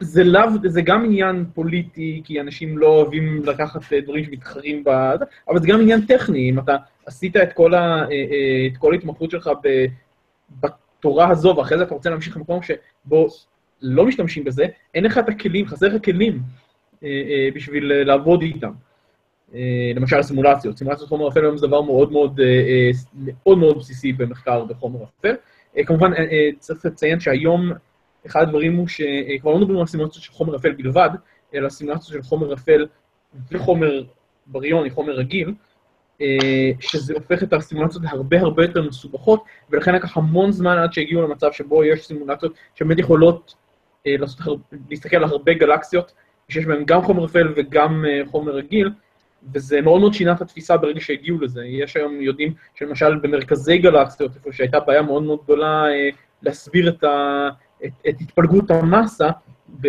[0.00, 5.24] זה לאו, זה גם עניין פוליטי, כי אנשים לא אוהבים לקחת אה, דברים שמתחרים בזה,
[5.48, 8.92] אבל זה גם עניין טכני, אם אתה עשית את כל, ה, אה, אה, את כל
[8.92, 9.50] ההתמחות שלך
[10.60, 13.28] בתורה הזו, ואחרי זה אתה רוצה להמשיך למקום שבו
[13.82, 16.42] לא משתמשים בזה, אין לך את הכלים, חסר לך כלים
[17.54, 18.70] בשביל לעבוד איתם.
[19.94, 20.78] למשל סימולציות.
[20.78, 22.40] סימולציות חומר אפל היום זה דבר מאוד מאוד,
[23.26, 25.34] מאוד מאוד בסיסי במחקר בחומר אפל.
[25.86, 26.10] כמובן,
[26.58, 27.72] צריך לציין שהיום
[28.26, 31.10] אחד הדברים הוא שכבר לא מדברים על סימולציות של חומר אפל בלבד,
[31.54, 32.86] אלא סימולציות של חומר אפל
[33.52, 34.02] וחומר
[34.46, 35.54] בריוני, חומר רגיל,
[36.20, 41.22] אה, שזה הופך את הסימולציות להרבה הרבה יותר מסובכות, ולכן לקח המון זמן עד שהגיעו
[41.22, 43.54] למצב שבו יש סימולציות שבאמת יכולות
[44.06, 44.58] אה, לעשות,
[44.90, 46.12] להסתכל על הרבה גלקסיות,
[46.48, 48.90] שיש בהן גם חומר אפל וגם אה, חומר רגיל,
[49.54, 51.64] וזה מאוד מאוד שינה את התפיסה ברגע שהגיעו לזה.
[51.64, 55.84] יש היום, יודעים שלמשל במרכזי גלקסיות, איפה שהייתה בעיה מאוד מאוד גדולה
[56.42, 57.48] להסביר את, ה,
[57.84, 59.28] את, את התפלגות המסה
[59.80, 59.88] ב,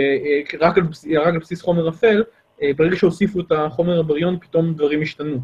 [0.59, 2.23] רק, על בסיס, רק על בסיס חומר אפל,
[2.61, 5.39] אה, ברגע שהוסיפו את החומר הבריון, פתאום דברים השתנו.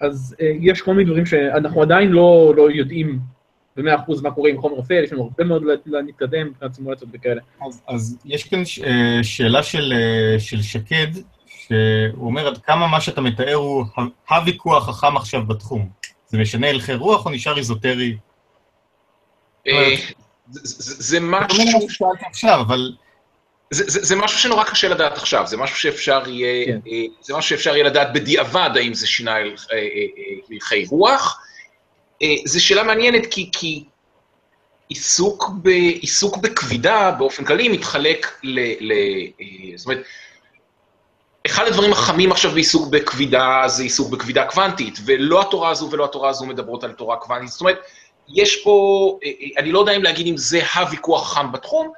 [0.00, 3.18] אז אה, יש כל מיני דברים שאנחנו עדיין לא, לא יודעים
[3.76, 7.40] במאה אחוז מה קורה עם חומר אפל, יש לנו הרבה מאוד להתקדם מבחינת סימולציות וכאלה.
[7.66, 9.92] אז, אז יש כאן ש, אה, שאלה של,
[10.38, 11.06] של שקד,
[11.46, 13.84] שהוא אומר עד כמה מה שאתה מתאר הוא
[14.30, 15.88] הוויכוח החם עכשיו בתחום.
[16.26, 18.16] זה משנה הלכי רוח או נשאר איזוטרי?
[20.52, 21.90] זה משהו...
[21.90, 22.92] שאלתי עכשיו, אבל...
[23.70, 26.78] זה, זה, זה משהו שנורא קשה לדעת עכשיו, זה משהו שאפשר יהיה, כן.
[26.86, 29.78] אה, זה משהו שאפשר יהיה לדעת בדיעבד האם זה שינה אה, אה,
[30.50, 31.40] הלכי רוח.
[32.44, 33.84] זו שאלה מעניינת כי, כי
[34.88, 38.60] עיסוק, ב, עיסוק בכבידה באופן כללי מתחלק ל...
[38.80, 38.92] ל
[39.76, 40.02] זאת אומרת,
[41.46, 46.30] אחד הדברים החמים עכשיו בעיסוק בכבידה זה עיסוק בכבידה קוונטית, ולא התורה הזו ולא התורה
[46.30, 47.48] הזו מדברות על תורה קוונטית.
[47.48, 47.78] זאת אומרת,
[48.34, 51.92] יש פה, אה, אה, אני לא יודע אם להגיד אם זה הוויכוח החם בתחום,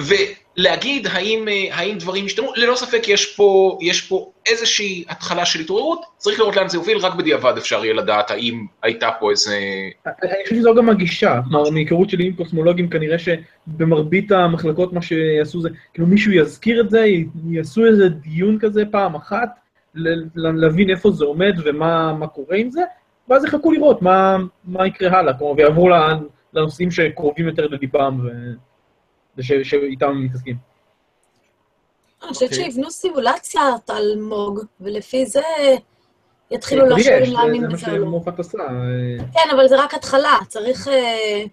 [0.00, 5.60] ולהגיד האם, אה, האם דברים השתנו, ללא ספק יש פה, יש פה איזושהי התחלה של
[5.60, 9.58] התעוררות, צריך לראות לאן זה יוביל, רק בדיעבד אפשר יהיה לדעת האם הייתה פה איזה...
[10.06, 15.60] אני חושב שזו גם הגישה, כלומר, מהיכרות שלי עם קוסמולוגים, כנראה שבמרבית המחלקות מה שיעשו
[15.60, 17.06] זה, כאילו מישהו יזכיר את זה,
[17.50, 19.48] יעשו איזה דיון כזה פעם אחת,
[20.34, 22.82] להבין איפה זה עומד ומה מה קורה עם זה,
[23.32, 25.88] ואז יחכו לראות מה, מה יקרה הלאה, כלומר, ויעברו
[26.52, 28.52] לנושאים שקרובים יותר לליבם ו-
[29.36, 30.56] וש- שאיתם הם מתעסקים.
[32.24, 32.64] אני חושבת אוקיי.
[32.70, 35.40] שיבנו סימולציית על מוג, ולפי זה
[36.50, 38.04] יתחילו כבר לחשוב אם זה- להאמין זה מה בזה או לא.
[38.04, 38.58] שמופת עשה.
[38.58, 41.44] אה, כן, אבל זה רק התחלה, צריך אה,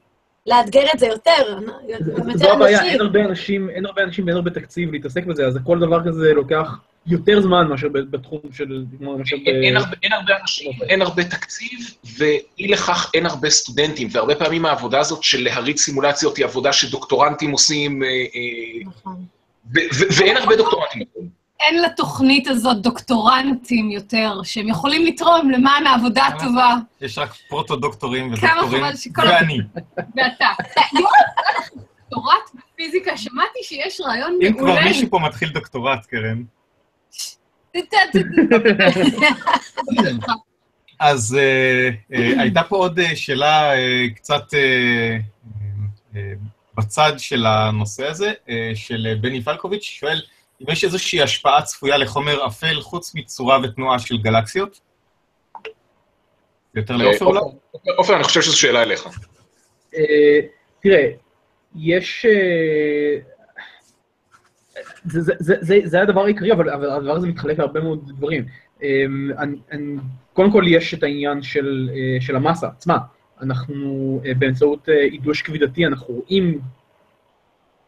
[0.47, 1.60] לאתגר את זה יותר,
[1.99, 3.02] זה- גם זו יותר הבעיה, אין אנשים.
[3.02, 6.67] הרבה אנשים, אין הרבה אנשים ואין הרבה תקציב להתעסק בזה, אז כל דבר כזה לוקח
[7.08, 8.84] יותר זמן מאשר בתחום של...
[9.45, 11.80] אין, אין, הרבה, אין הרבה אנשים, אין הרבה תקציב,
[12.17, 17.52] ואי לכך אין הרבה סטודנטים, והרבה פעמים העבודה הזאת של להריץ סימולציות היא עבודה שדוקטורנטים
[17.52, 19.15] עושים, אה, אה, נכון.
[19.75, 21.04] ו- ו- ואין הרבה דוקטורנטים.
[21.69, 28.84] אין לתוכנית הזאת דוקטורנטים יותר, שהם יכולים לתרום למען העבודה הטובה, יש רק פרוטו-דוקטורים ודוקטורים,
[29.17, 29.60] ואני.
[30.15, 30.47] ואתה.
[32.10, 34.84] דוקטורט בפיזיקה, שמעתי שיש רעיון אם כבר מעולה.
[34.84, 36.43] מישהו פה מתחיל דוקטורט, קרן.
[40.99, 43.71] אז אה, אה, הייתה פה עוד אה, שאלה
[44.15, 44.43] קצת
[46.77, 48.34] בצד של הנושא הזה,
[48.75, 50.21] של בני פלקוביץ', שואל
[50.61, 54.79] אם יש איזושהי השפעה צפויה לחומר אפל חוץ מצורה ותנועה של גלקסיות?
[56.75, 57.39] יותר לעופר אולי?
[57.97, 59.07] עופר, אני חושב שזו שאלה אליך.
[59.95, 60.39] אה,
[60.81, 61.11] תראה,
[61.75, 62.25] יש...
[62.25, 63.19] אה,
[65.05, 68.45] זה, זה, זה, זה, זה הדבר העיקרי, אבל, אבל הדבר הזה מתחלק להרבה מאוד דברים.
[68.83, 69.05] אה,
[69.37, 69.95] אני, אני,
[70.33, 72.97] קודם כל יש את העניין של, אה, של המסה עצמה.
[73.41, 76.59] אנחנו אה, באמצעות אה, עידוש כבידתי, אנחנו רואים,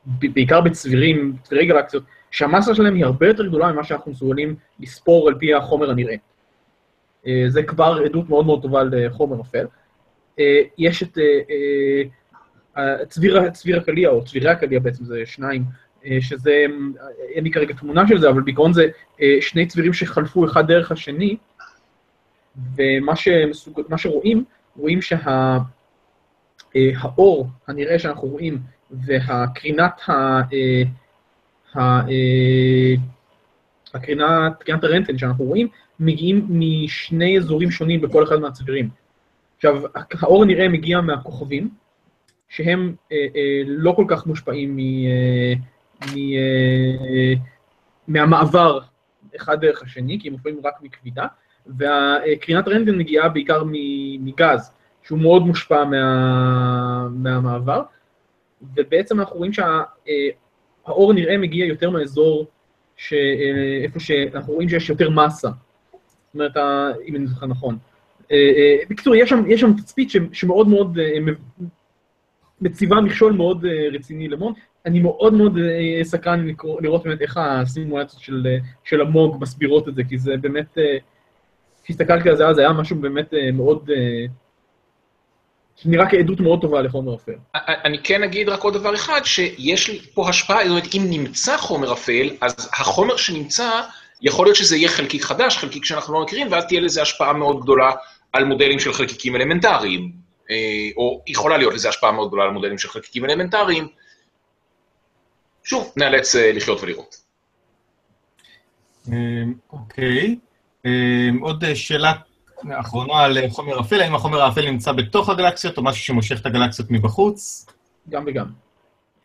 [0.05, 5.35] בעיקר בצבירים, צבירי גלקסיות, שהמסה שלהם היא הרבה יותר גדולה ממה שאנחנו מסוגלים לספור על
[5.39, 6.15] פי החומר הנראה.
[7.27, 9.65] אה, זה כבר עדות מאוד מאוד טובה לחומר אפל.
[10.39, 11.23] אה, יש את אה,
[12.77, 15.63] אה, צביר, צביר הקליע, או צבירי הקליע בעצם, זה שניים,
[16.05, 16.65] אה, שזה, אה,
[17.33, 18.87] אין לי כרגע תמונה של זה, אבל בעיקרון זה
[19.21, 21.37] אה, שני צבירים שחלפו אחד דרך השני,
[22.75, 23.81] ומה שמסוג...
[23.97, 24.43] שרואים,
[24.75, 24.99] רואים
[26.73, 28.59] שהאור הנראה שאנחנו רואים,
[28.91, 30.41] והקרינת ה...
[31.77, 32.01] אה.
[32.09, 32.95] אה,
[33.93, 35.67] הקרינת, קרינת הרנטגן שאנחנו רואים,
[35.99, 38.89] מגיעים משני אזורים שונים בכל אחד מהצבירים.
[39.55, 41.69] עכשיו, האור הנראה מגיע מהכוכבים,
[42.49, 45.53] שהם אה, אה, לא כל כך מושפעים מ, אה,
[46.13, 47.33] מ, אה,
[48.07, 48.79] מהמעבר
[49.35, 51.25] אחד דרך השני, כי הם מושפעים רק מכבידה,
[51.67, 53.63] והקרינת רנטגן מגיעה בעיקר
[54.19, 54.71] מגז,
[55.03, 57.81] שהוא מאוד מושפע מה, מהמעבר,
[58.75, 59.85] ובעצם אנחנו רואים שהאור
[60.87, 62.47] הנראה מגיע יותר מהאזור,
[62.97, 65.49] ש, אה, איפה שאנחנו רואים שיש יותר מסה.
[65.49, 66.57] זאת אומרת,
[67.07, 67.77] אם אני זוכר נכון.
[68.31, 70.97] אה, אה, בקיצור, יש שם, יש שם תצפית שמאוד מאוד
[72.61, 74.53] מציבה מכשול מאוד רציני למון.
[74.85, 75.57] אני מאוד מאוד
[76.03, 76.47] סקרן
[76.81, 78.47] לראות באמת איך הסימולציות של,
[78.83, 80.77] של המוג מסבירות את זה, כי זה באמת,
[81.83, 83.89] כשהסתכלתי על זה אז, היה משהו באמת מאוד,
[85.77, 87.35] אה, שנראה כעדות מאוד טובה לחומר אפל.
[87.55, 91.57] אני כן אגיד רק עוד דבר אחד, שיש לי פה השפעה, זאת אומרת, אם נמצא
[91.57, 93.81] חומר אפל, אז החומר שנמצא,
[94.21, 97.61] יכול להיות שזה יהיה חלקיק חדש, חלקיק שאנחנו לא מכירים, ואז תהיה לזה השפעה מאוד
[97.61, 97.91] גדולה
[98.33, 100.11] על מודלים של חלקיקים אלמנטריים,
[100.51, 100.55] אה,
[100.97, 103.87] או יכולה להיות לזה השפעה מאוד גדולה על מודלים של חלקיקים אלמנטריים.
[105.63, 107.15] שוב, נאלץ אה, לחיות ולראות.
[109.07, 110.35] אמ, אוקיי.
[111.41, 111.75] עוד אה,
[112.63, 116.41] שאלה אחרונה על אה, חומר אפל, האם החומר האפל נמצא בתוך הגלקסיות או משהו שמושך
[116.41, 117.65] את הגלקסיות מבחוץ?
[118.09, 118.45] גם וגם.
[118.45, 118.51] גם.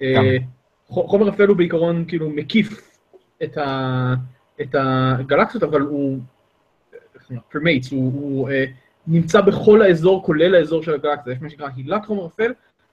[0.03, 0.37] אה,
[0.89, 2.91] ח- חומר אפל הוא בעיקרון כאילו מקיף
[3.43, 4.15] את, ה,
[4.61, 6.19] את הגלקסיות, אבל הוא,
[7.51, 8.65] permeates, הוא, הוא אה,
[9.07, 11.33] נמצא בכל האזור, כולל האזור של הגלקסיה.
[11.33, 12.53] יש מה שנקרא הילת חומר אפל,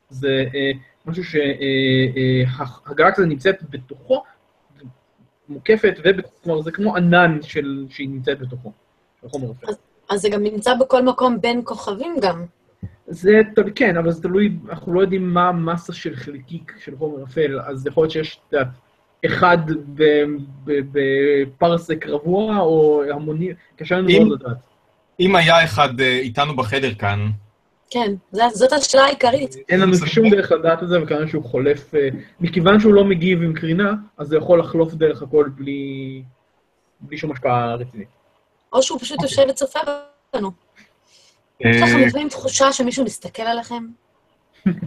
[0.10, 0.71] זה אה,
[1.06, 4.23] משהו שהגלקסיה נמצאת בתוכו,
[5.49, 8.71] מוקפת, וב- כלומר זה כמו ענן של, שהיא נמצאת בתוכו,
[9.21, 9.67] של חומר אפל.
[10.13, 12.45] אז זה גם נמצא בכל מקום בין כוכבים גם.
[13.08, 13.32] זה,
[13.76, 17.87] כן, אבל זה תלוי, אנחנו לא יודעים מה המסה של חלקיק של חומר אפל, אז
[17.87, 18.67] יכול להיות שיש, את יודעת,
[19.25, 19.58] אחד
[19.96, 20.23] ב-
[20.63, 24.58] ב- בפרסק רבוע, או המוני, קשה לנו מאוד לדעת.
[25.19, 27.29] אם היה אחד אה, איתנו בחדר כאן,
[27.90, 29.56] כן, זה- זאת השאלה העיקרית.
[29.69, 32.10] אין לנו שום דרך לדעת את זה, וכנראה שהוא חולף, אה,
[32.40, 36.23] מכיוון שהוא לא מגיב עם קרינה, אז זה יכול לחלוף דרך הכל בלי,
[37.02, 38.08] בלי שום השפעה רצינית.
[38.73, 39.21] או שהוא פשוט.
[39.23, 39.79] יושב וצופה
[40.34, 40.52] בנו.
[41.65, 43.84] אה, יש לכם לפעמים תחושה שמישהו מסתכל עליכם?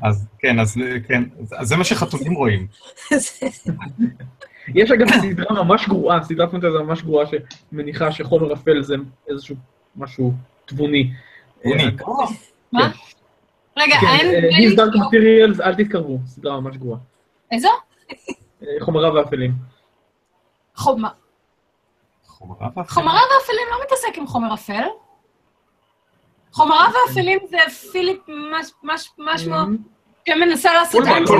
[0.02, 2.66] אז כן, אז אה, כן, אז- זה מה שחתולים רואים.
[4.74, 7.26] יש אגב סדרה ממש גרועה, סדרת פנטזיה ממש גרועה,
[7.72, 8.94] שמניחה שחומר אפל זה
[9.28, 9.56] איזשהו
[9.96, 10.32] משהו
[10.64, 11.12] תבוני.
[11.62, 11.84] תבוני.
[11.84, 11.90] אה,
[12.72, 12.90] מה?
[13.76, 14.26] רגע, כן, אין...
[14.26, 16.98] אה, אין- His Dark Materials, אל תתקרבו, סדרה ממש גרועה.
[17.52, 17.68] איזו?
[18.62, 19.10] אה, חומריו.
[19.14, 19.52] חומרה ואפלים.
[22.88, 24.82] חומרה ואפלים לא מתעסק עם חומר אפל.
[26.56, 27.58] חומרה ואפלים זה
[27.92, 29.56] פיליפ מש- מש- משמו,
[30.28, 31.32] שמנסה לעשות פולמן, אנטי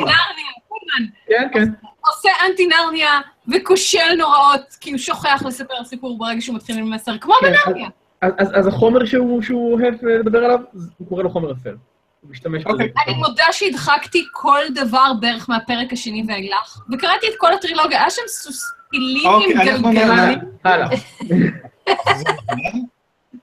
[0.69, 1.09] פולמן.
[1.29, 1.65] כן, כן.
[2.07, 3.11] עושה אנטי נרניה
[3.49, 7.89] וכושל נוראות, כי הוא שוכח לספר סיפור ברגע שהוא מתחיל עם מסר, כמו כן, בנרניה.
[8.21, 10.59] אז, החומר שהוא, אוהב אה, לדבר עליו,
[10.99, 11.75] הוא קורא לו חומר אפל.
[12.21, 12.73] הוא משתמש בזה.
[12.73, 12.93] אוקיי.
[13.07, 18.23] אני מודה שהדחקתי כל דבר בערך מהפרק השני ואילך, וקראתי את כל הטרילוגיה, היה שם
[18.27, 20.39] סוסילים עם אוקיי, אנחנו גלגלים.
[20.65, 20.89] הלאה.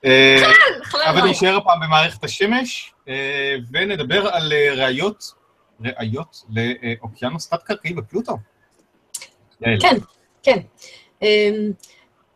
[0.04, 0.42] אה,
[1.10, 1.30] אבל.
[1.30, 5.24] נשאר הפעם במערכת השמש, אה, ונדבר על אה, ראיות,
[5.80, 8.36] ראיות לאוקיינוס תת-קרקעי בפלוטו.
[9.60, 9.96] כן,
[10.42, 10.58] כן.
[11.20, 11.26] Um,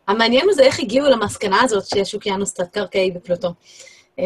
[0.07, 3.53] המעניין הוא זה איך הגיעו למסקנה הזאת שיש אוקיינוס תת-קרקעי בפלוטו.
[4.17, 4.21] Um,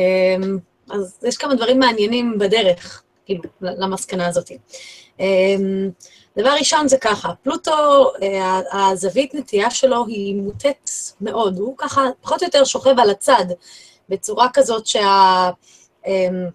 [0.89, 4.51] אז יש כמה דברים מעניינים בדרך, כאילו, למסקנה הזאת.
[5.19, 5.23] Um,
[6.37, 12.41] דבר ראשון זה ככה, פלוטו, אה, הזווית נטייה שלו היא מוטית מאוד, הוא ככה פחות
[12.41, 13.45] או יותר שוכב על הצד,
[14.09, 15.49] בצורה כזאת שה...
[16.07, 16.49] אמ,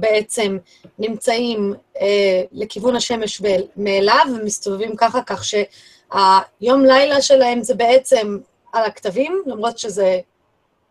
[0.00, 0.58] בעצם
[0.98, 3.42] נמצאים אה, לכיוון השמש
[3.76, 8.38] מאליו ומסתובבים ככה, כך שהיום-לילה שלהם זה בעצם
[8.72, 10.18] על הכתבים, למרות שזה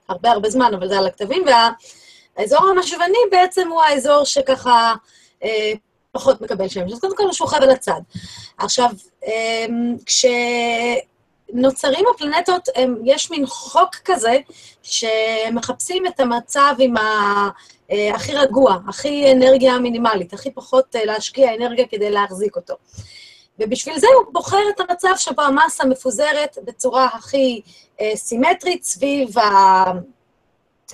[0.10, 1.44] הרבה הרבה זמן, אבל זה על הכתבים,
[2.38, 4.94] והאזור המשווני בעצם הוא האזור שככה
[6.12, 6.94] פחות מקבל שמש.
[6.94, 8.02] אז קודם כל הוא שוכב על הצד.
[8.58, 8.90] עכשיו,
[9.28, 9.66] אה,
[10.06, 14.38] כשנוצרים הפלנטות, הם, יש מין חוק כזה,
[14.84, 17.50] שמחפשים את המצב עם ה...
[17.92, 22.74] אה, הכי רגוע, הכי אנרגיה מינימלית, הכי פחות אה, להשקיע אנרגיה כדי להחזיק אותו.
[23.60, 27.62] ובשביל זה הוא בוחר את המצב שבו המסה מפוזרת בצורה הכי
[28.02, 29.44] אה, סימטרית סביב ה...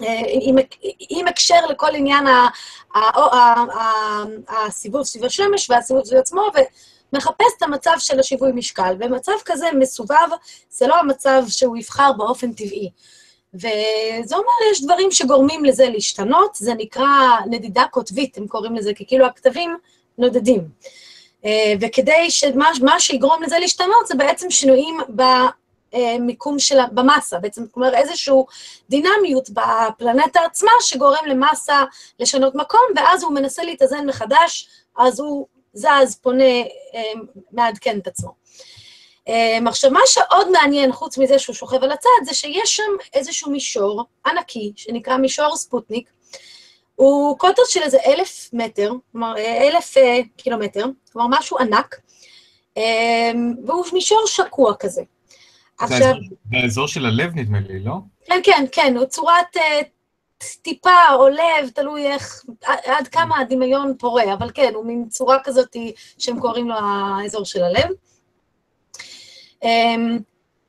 [0.04, 0.56] אה, עם,
[1.10, 2.26] עם הקשר לכל עניין
[4.48, 6.42] הסיבוב סביב השמש והסיבוב סביב עצמו,
[7.14, 8.96] ומחפש את המצב של השיווי משקל.
[9.00, 10.28] ומצב כזה מסובב,
[10.70, 12.90] זה לא המצב שהוא יבחר באופן טבעי.
[13.54, 17.10] וזה אומר, יש דברים שגורמים לזה להשתנות, זה נקרא
[17.50, 19.78] נדידה קוטבית, הם קוראים לזה, כי כאילו הכתבים
[20.18, 20.68] נודדים.
[21.46, 24.98] אה, וכדי שמה מה שיגרום לזה להשתנות, זה בעצם שינויים
[25.96, 28.34] במיקום של, ה- במסה, בעצם, כלומר, איזושהי
[28.90, 31.84] דינמיות בפלנטה עצמה שגורם למסה
[32.20, 36.44] לשנות מקום, ואז הוא מנסה להתאזן מחדש, אז הוא זז, פונה,
[36.96, 37.12] אה,
[37.52, 38.46] מעדכן את עצמו.
[39.30, 43.52] Um, עכשיו, מה שעוד מעניין, חוץ מזה שהוא שוכב על הצד, זה שיש שם איזשהו
[43.52, 46.10] מישור ענקי, שנקרא מישור ספוטניק.
[46.96, 49.96] הוא קוטר של איזה אלף מטר, כלומר, אה, אלף
[50.38, 51.96] קילומטר, כלומר, משהו ענק,
[53.66, 55.02] והוא מישור שקוע כזה.
[55.80, 56.14] עכשיו,
[56.54, 57.94] האזור של הלב, נדמה לי, לא?
[58.26, 59.60] כן, כן, כן, הוא צורת uh,
[60.62, 65.76] טיפה או לב, תלוי איך, עד, כמה הדמיון פורה, אבל כן, הוא מין צורה כזאת
[66.18, 67.90] שהם קוראים לו האזור של הלב.
[69.64, 70.22] Um,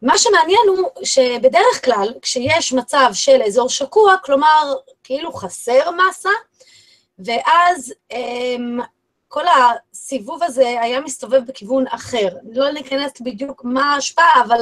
[0.02, 6.30] מה שמעניין הוא שבדרך כלל, כשיש מצב של אזור שקוע, כלומר, כאילו חסר מסה,
[7.18, 8.82] ואז um,
[9.28, 12.28] כל הסיבוב הזה היה מסתובב בכיוון אחר.
[12.52, 14.60] לא ניכנס בדיוק מה ההשפעה, אבל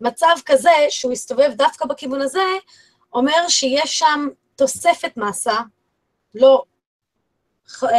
[0.00, 2.44] מצב כזה, שהוא הסתובב דווקא בכיוון הזה,
[3.12, 5.58] אומר שיש שם תוספת מסה,
[6.34, 6.62] לא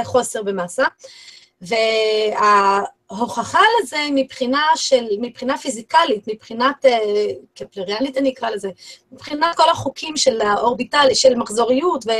[0.03, 0.83] חוסר במסה,
[1.61, 6.99] וההוכחה לזה מבחינה של, מבחינה פיזיקלית, מבחינת אה,
[7.55, 8.69] קפלריאנית אני אקרא לזה,
[9.11, 12.11] מבחינת כל החוקים של האורביטל, של מחזוריות ו,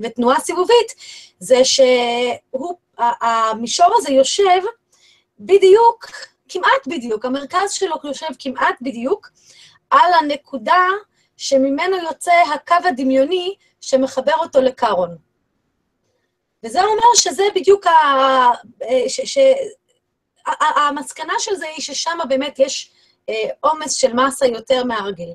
[0.00, 0.94] ותנועה סיבובית,
[1.38, 4.60] זה שהוא, ה- המישור הזה יושב
[5.40, 6.06] בדיוק,
[6.48, 9.30] כמעט בדיוק, המרכז שלו יושב כמעט בדיוק
[9.90, 10.86] על הנקודה
[11.36, 15.16] שממנו יוצא הקו הדמיוני שמחבר אותו לקארון.
[16.64, 17.92] וזה אומר שזה בדיוק ה...
[19.08, 19.20] ש...
[19.20, 19.38] ש...
[20.46, 22.90] ה- המסקנה של זה היא ששם באמת יש
[23.28, 25.30] אה, עומס של מסה יותר מהרגיל.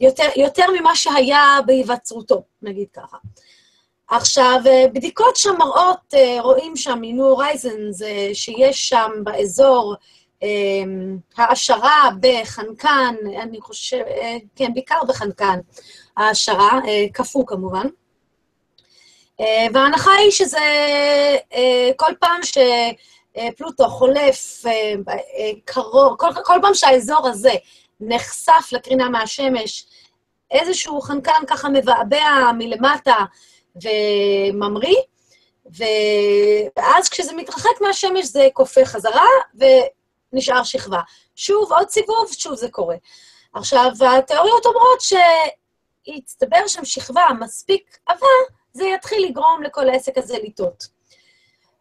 [0.00, 3.16] יותר, יותר ממה שהיה בהיווצרותו, נגיד ככה.
[4.08, 9.98] עכשיו, אה, בדיקות שם מראות, אה, רואים שם מניו הורייזן, זה שיש שם באזור אה,
[11.36, 15.58] העשרה בחנקן, אני חושב, אה, כן, בעיקר בחנקן,
[16.16, 17.86] העשרה, אה, קפוא כמובן.
[19.40, 20.58] אה, וההנחה היא שזה
[21.96, 24.64] כל פעם שפלוטו חולף
[25.64, 27.52] קרוב, כל, כל פעם שהאזור הזה
[28.00, 29.86] נחשף לקרינה מהשמש,
[30.50, 33.16] איזשהו חנקן ככה מבעבע מלמטה
[33.76, 34.96] וממריא,
[36.76, 39.26] ואז כשזה מתרחק מהשמש זה כופה חזרה
[40.32, 41.00] ונשאר שכבה.
[41.36, 42.96] שוב, עוד סיבוב, שוב זה קורה.
[43.54, 48.26] עכשיו, התיאוריות אומרות שהצטבר שם שכבה מספיק עבה,
[48.72, 50.86] זה יתחיל לגרום לכל העסק הזה לטעות.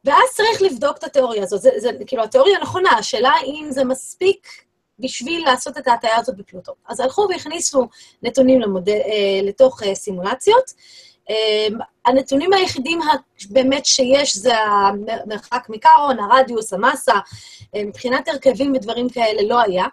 [0.05, 1.61] ואז צריך לבדוק את התיאוריה הזאת.
[1.61, 4.47] זה, זה כאילו התיאוריה נכונה, השאלה אם זה מספיק
[4.99, 6.73] בשביל לעשות את ההטיה הזאת בפלוטו.
[6.87, 7.87] אז הלכו והכניסו
[8.23, 10.73] נתונים למודל, אה, לתוך אה, סימולציות.
[11.29, 11.67] אה,
[12.05, 12.99] הנתונים היחידים
[13.49, 17.13] באמת שיש זה המרחק מקרון, הרדיוס, המסה,
[17.75, 19.85] אה, מבחינת הרכבים ודברים כאלה לא היה.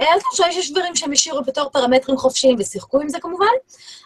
[0.00, 3.54] אה, אז עכשיו יש דברים שהם השאירו בתור פרמטרים חופשיים ושיחקו עם זה כמובן,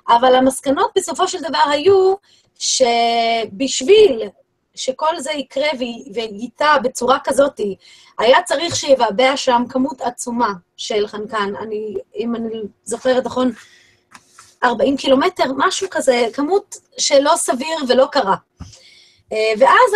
[0.08, 2.14] אבל המסקנות בסופו של דבר היו
[2.58, 4.28] שבשביל
[4.74, 5.68] שכל זה יקרה
[6.14, 7.60] וייטע בצורה כזאת,
[8.18, 11.52] היה צריך שיבעבע שם כמות עצומה של חנקן.
[11.60, 13.52] אני, אם אני זוכרת נכון,
[14.64, 18.34] 40 קילומטר, משהו כזה, כמות שלא סביר ולא קרה.
[19.32, 19.92] אה, ואז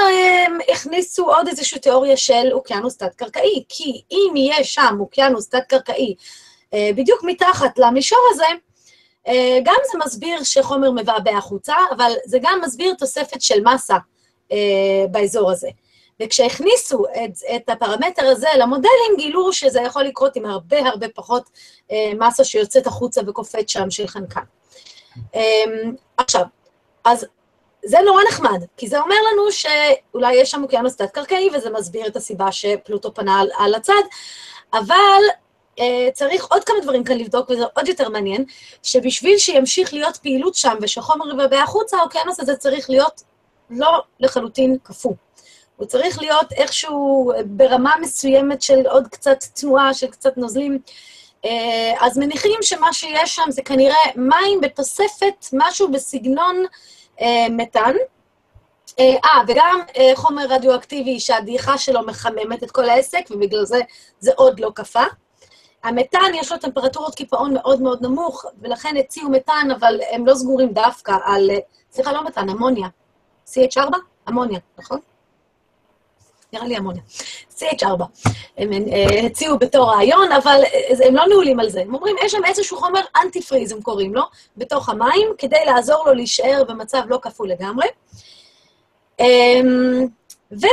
[0.46, 6.14] הם הכניסו עוד איזושהי תיאוריה של אוקיינוס תת-קרקעי, כי אם יהיה שם אוקיינוס תת-קרקעי
[6.74, 8.46] אה, בדיוק מתחת למישור הזה,
[9.28, 13.96] אה, גם זה מסביר שחומר מבעבע החוצה, אבל זה גם מסביר תוספת של מסה
[15.10, 15.68] באזור הזה.
[16.22, 21.50] וכשהכניסו את, את הפרמטר הזה למודלים, גילו שזה יכול לקרות עם הרבה הרבה פחות
[22.18, 24.40] מסה שיוצאת החוצה וקופאת שם של חנקן.
[26.16, 26.44] עכשיו,
[27.04, 27.26] אז
[27.84, 32.16] זה נורא נחמד, כי זה אומר לנו שאולי יש שם אוקיינוס תת-קרקעי, וזה מסביר את
[32.16, 34.02] הסיבה שפלוטו פנה על, על הצד,
[34.72, 35.22] אבל
[35.78, 38.44] אה, צריך עוד כמה דברים כאן לבדוק, וזה עוד יותר מעניין,
[38.82, 43.22] שבשביל שימשיך להיות פעילות שם ושחומר יבבה החוצה, האוקיינוס הזה צריך להיות
[43.70, 45.12] לא לחלוטין קפוא.
[45.76, 50.78] הוא צריך להיות איכשהו ברמה מסוימת של עוד קצת תנועה, של קצת נוזלים.
[51.44, 56.56] אה, אז מניחים שמה שיש שם זה כנראה מים בתוספת, משהו בסגנון
[57.20, 57.94] אה, מתאן.
[58.98, 59.80] אה, אה, וגם
[60.14, 63.80] חומר רדיואקטיבי שהדעיכה שלו מחממת את כל העסק, ובגלל זה
[64.20, 65.04] זה עוד לא קפא.
[65.84, 70.72] המתאן יש לו טמפרטורות קיפאון מאוד מאוד נמוך, ולכן הציעו מתאן, אבל הם לא סגורים
[70.72, 71.50] דווקא על...
[71.92, 72.88] סליחה, לא מתאן, אמוניה.
[73.48, 73.96] CH4?
[74.28, 74.98] אמוניה, נכון?
[76.53, 77.03] נראה לי אמוניה.
[77.59, 78.05] CH4.
[78.59, 81.80] הם uh, הציעו בתור רעיון, אבל uh, הם לא נעולים על זה.
[81.80, 84.22] הם אומרים, יש שם איזשהו חומר אנטי-פריז, הם קוראים לו,
[84.57, 87.86] בתוך המים, כדי לעזור לו להישאר במצב לא כפול לגמרי.
[89.20, 89.24] Um,
[90.53, 90.66] ו...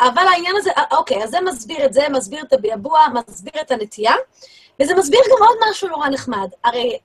[0.00, 3.70] אבל העניין הזה, אה, אוקיי, אז זה מסביר את זה, מסביר את הביעבוע, מסביר את
[3.70, 4.14] הנטייה,
[4.80, 6.48] וזה מסביר גם עוד משהו נורא נחמד.
[6.64, 6.98] הרי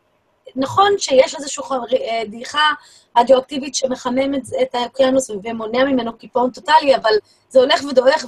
[0.55, 1.63] נכון שיש איזושהי
[1.93, 2.69] אה, דעיכה
[3.17, 7.13] רדיואקטיבית שמחממת את האוקיינוס ומונע ממנו קיפאון טוטאלי, אבל
[7.49, 8.25] זה הולך ודועך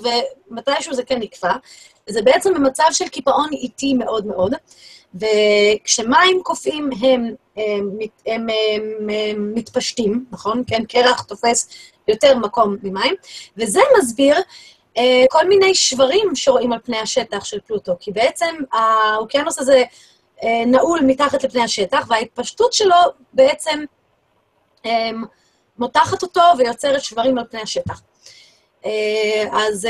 [0.51, 1.51] ומתישהו זה כן נקפא.
[2.09, 4.53] וזה בעצם במצב של קיפאון איטי מאוד מאוד.
[5.15, 10.63] וכשמים קופאים הם, הם, הם, הם, הם מתפשטים, נכון?
[10.67, 11.69] כן, קרח תופס
[12.07, 13.15] יותר מקום ממים,
[13.57, 14.37] וזה מסביר
[14.97, 19.83] אה, כל מיני שברים שרואים על פני השטח של פלוטו, כי בעצם האוקיינוס הזה
[20.43, 22.95] אה, נעול מתחת לפני השטח, וההתפשטות שלו
[23.33, 23.83] בעצם
[24.85, 25.09] אה,
[25.77, 28.01] מותחת אותו ויוצרת שברים על פני השטח.
[28.85, 29.87] אה, אז,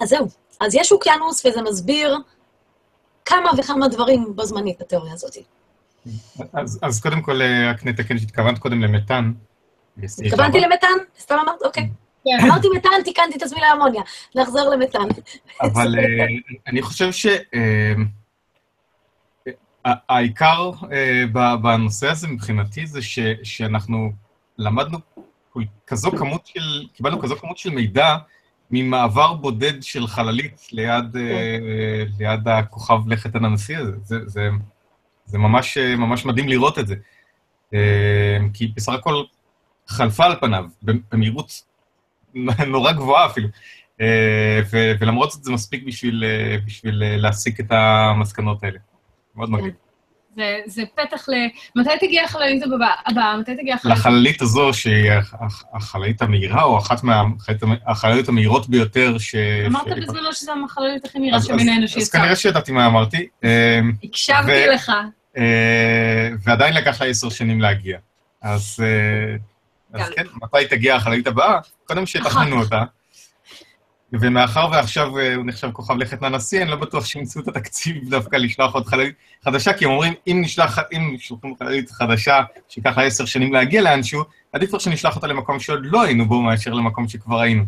[0.00, 0.26] אז זהו.
[0.60, 2.18] אז יש אוקיינוס, וזה מסביר
[3.24, 5.36] כמה וכמה דברים בו זמנית בתיאוריה הזאת.
[6.52, 7.40] אז, אז קודם כל,
[7.70, 9.32] רק נתקן שהתכוונת קודם למתאן.
[10.02, 10.88] התכוונתי למתאן?
[11.18, 11.62] סתם אמרת?
[11.62, 11.88] אוקיי.
[12.24, 12.46] כן.
[12.46, 14.02] אמרתי מתאן, תיקנתי את עצמי לאמוניה.
[14.34, 15.08] נחזור למתאן.
[15.60, 15.94] אבל
[16.66, 17.26] אני חושב ש...
[19.84, 20.86] העיקר uh,
[21.62, 24.12] בנושא הזה מבחינתי זה ש, שאנחנו
[24.58, 24.98] למדנו
[25.86, 28.16] כזו כמות של, קיבלנו כזו כמות של מידע
[28.70, 31.18] ממעבר בודד של חללית ליד, uh,
[32.18, 33.92] ליד הכוכב לכת הננסי הזה.
[34.02, 34.48] זה, זה,
[35.24, 36.94] זה ממש, ממש מדהים לראות את זה.
[37.70, 37.74] Uh,
[38.54, 39.24] כי בסך הכל
[39.86, 40.64] חלפה על פניו,
[41.12, 41.62] במהירות
[42.66, 43.48] נורא גבוהה אפילו.
[43.98, 44.02] Uh,
[44.72, 46.24] ו, ולמרות זאת זה מספיק בשביל,
[46.66, 48.78] בשביל להסיק את המסקנות האלה.
[49.34, 49.50] מאוד.
[49.50, 49.74] מגניב.
[50.36, 51.32] זה, זה פתח ל...
[51.76, 53.36] מתי תגיע החללית הבאה?
[53.36, 53.98] מתי תגיע החללית?
[53.98, 55.10] לחללית הזו, שהיא
[55.74, 59.34] החללית המהירה, או אחת מהחלליות המהירות ביותר ש...
[59.66, 59.86] אמרת.
[59.86, 62.18] בזמנו שזו החללית הכי מהירה שמין האנושי יצא.
[62.18, 63.28] אז כנראה שידעתי מה אמרתי.
[63.44, 63.48] אמ,
[64.04, 64.66] הקשבתי.
[64.74, 64.92] לך.
[65.36, 67.98] אה, ועדיין לקח לה עשר שנים להגיע.
[68.42, 71.58] אז, אה, אז כן, מתי תגיע החללית הבאה?
[71.84, 72.84] קודם שיתכננו אותה.
[74.20, 78.36] ומאחר ועכשיו אה, הוא נחשב כוכב לכת לנשיא, אני לא בטוח שימצאו את התקציב דווקא
[78.36, 83.04] לשלוח עוד חללית חדשה, כי הם אומרים, אם נשלח, אם שולחים חללית חדשה, שייקח לה
[83.04, 87.08] עשר שנים להגיע לאנשהו, עדיף כבר שנשלח אותה למקום שעוד לא היינו בו, מאשר למקום
[87.08, 87.64] שכבר היינו.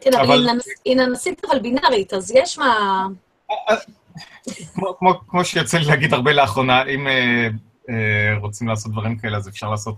[0.00, 0.46] כן, אבל
[0.84, 3.06] היא ננסית אבל בינארית, אז יש מה...
[5.28, 7.48] כמו שיוצא לי להגיד הרבה לאחרונה, אם אה,
[7.90, 9.96] אה, רוצים לעשות דברים כאלה, אז אפשר לעשות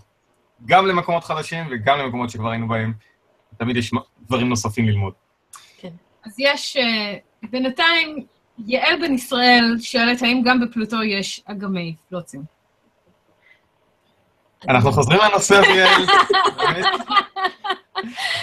[0.66, 2.93] גם למקומות חדשים וגם למקומות שכבר היינו בהם.
[3.57, 3.93] תמיד יש
[4.26, 5.12] דברים נוספים ללמוד.
[6.29, 7.14] אז יש, אה,
[7.51, 8.26] בינתיים,
[8.66, 12.43] יעל בן ישראל שואלת האם גם בפלוטו יש אגמי פלוצים.
[14.68, 16.07] אנחנו חוזרים לנושא, אביאל.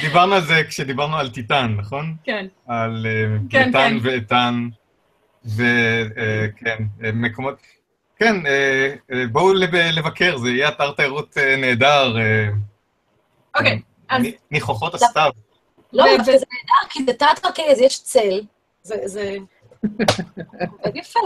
[0.01, 2.15] דיברנו על זה כשדיברנו על טיטן, נכון?
[2.23, 2.45] כן.
[2.67, 3.97] על אה, כן, טיטן כן.
[4.07, 4.67] ואיתן.
[5.45, 6.83] וכן,
[7.13, 7.55] מקומות...
[8.19, 12.17] כן, אה, אה, בואו לב- לבקר, זה יהיה אתר תיירות אה, נהדר.
[12.17, 12.47] אה,
[13.57, 15.31] אוקיי, אז ניחוחות הסתיו.
[15.95, 18.41] לא, זה נהדר, כי זה תת-קרקעי, אז יש צל.
[18.83, 18.95] זה...
[19.05, 19.35] זה...
[19.81, 21.19] עובד יפה.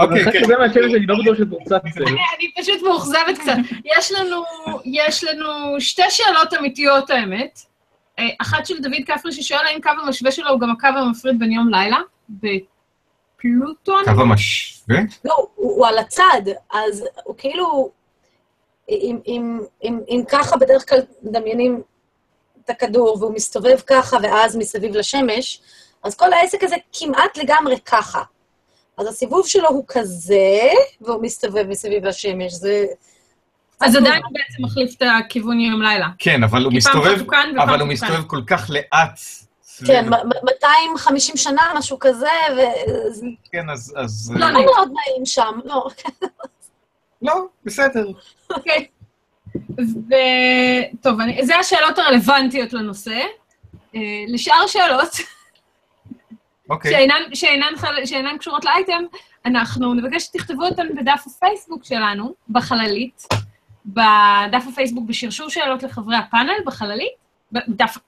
[0.00, 0.44] אוקיי, כן.
[0.44, 2.04] שזה מהשמש אני לא בטוח שאת רוצה צל.
[2.36, 3.56] אני פשוט מאוכזבת קצת.
[3.84, 4.42] יש לנו,
[4.84, 7.60] יש לנו שתי שאלות אמיתיות, האמת.
[8.18, 11.52] אה, אחת של דוד כפרי ששואל האם קו המשווה שלו הוא גם הקו המפריד בין
[11.52, 11.98] יום לילה,
[12.28, 14.04] בפלוטון.
[14.04, 14.98] קו המשווה?
[15.24, 16.42] לא, הוא, על הצד,
[16.72, 17.90] אז הוא כאילו...
[20.08, 21.82] אם ככה בדרך כלל מדמיינים
[22.70, 25.60] את הכדור והוא מסתובב ככה ואז מסביב לשמש,
[26.02, 28.22] אז כל העסק הזה כמעט לגמרי ככה.
[28.98, 32.52] אז הסיבוב שלו הוא כזה, והוא מסתובב מסביב לשמש.
[32.52, 32.84] זה...
[33.80, 36.06] אז עדיין הוא בעצם מחליף את הכיוון יום לילה.
[36.18, 37.20] כן, אבל הוא מסתובב,
[37.62, 37.88] אבל הוא.
[37.88, 39.18] מסתובב כל כך לאט.
[39.86, 43.94] כן, מ- מ- 250 שנה, משהו כזה, וזה כן, אז...
[43.96, 45.60] אז- לא, לא מאוד נעים שם.
[45.64, 45.88] לא,
[47.22, 48.06] לא, בסדר.
[48.50, 48.86] אוקיי.
[49.76, 53.20] וטוב, אני- זה השאלות הרלוונטיות לנושא.
[53.94, 55.08] אה, לשאר השאלות,
[56.70, 56.90] אוקיי.
[56.92, 59.02] שאינן, שאינן, חל- שאינן קשורות לאייטם,
[59.46, 63.22] אנחנו נבקש שתכתבו אותן בדף הפייסבוק שלנו, בחללית,
[63.86, 67.12] בדף הפייסבוק בשרשור שאלות לחברי הפאנל, בחללית,
[67.52, 67.98] בדף...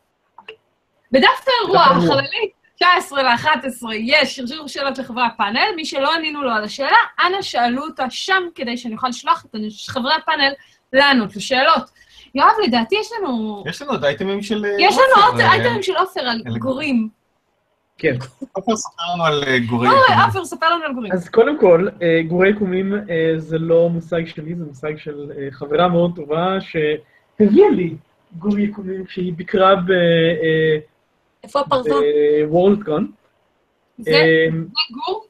[1.12, 2.04] בדף האירוע, האירוע.
[2.04, 7.42] החללית, 19 ל-11, יש שרשור שאלות לחברי הפאנל, מי שלא ענינו לו על השאלה, אנא
[7.42, 9.54] שאלו אותה שם כדי שאני אוכל לשלוח את
[9.88, 10.52] חברי הפאנל
[10.92, 11.90] לענות לשאלות.
[12.34, 13.64] יואב, לדעתי יש לנו...
[13.66, 14.64] יש לנו עוד אייטמים של...
[14.64, 17.08] אה, יש לנו עוד עופר, אה, אייטמים של עופר על גורים.
[17.98, 18.14] כן.
[18.52, 19.88] עופר ספר לנו על אה, גורי...
[19.88, 21.12] אוי, עופר, ספר לנו על גורים.
[21.12, 21.88] אז קודם כל,
[22.28, 22.94] גורי יקומים
[23.36, 27.96] זה לא מושג שלי, זה מושג של חברה מאוד טובה שהביאה לי
[28.38, 29.74] גור יקומים כשהיא ביקרה
[31.44, 31.96] איפה הפרווה?
[32.48, 33.12] בוורלדקון.
[33.98, 34.46] זה
[34.90, 35.26] גור?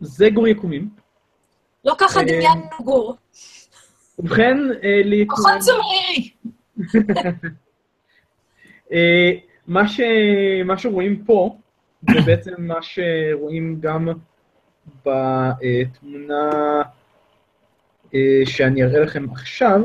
[0.00, 0.88] זה גור יקומים.
[1.84, 3.16] לא ככה דמיינו גור.
[4.18, 5.26] ובכן, אה, ליקומים...
[5.28, 6.30] פחות צמרירי.
[8.92, 9.32] אה,
[9.66, 10.00] מה, ש...
[10.64, 11.56] מה שרואים פה,
[12.10, 14.08] זה בעצם מה שרואים גם
[15.06, 16.50] בתמונה
[18.14, 19.80] אה, שאני אראה לכם עכשיו.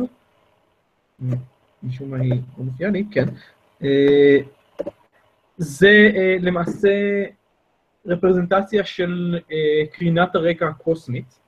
[1.84, 3.26] משום מה היא לא מופיעה לי, כן.
[5.58, 6.10] זה
[6.40, 7.24] למעשה
[8.06, 9.40] רפרזנטציה של
[9.92, 11.40] קרינת הרקע הקוסמית,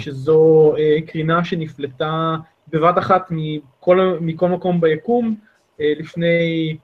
[0.00, 2.36] שזו אה, קרינה שנפלטה
[2.68, 5.34] בבת אחת מכל, מכל מקום ביקום
[5.80, 6.76] אה, לפני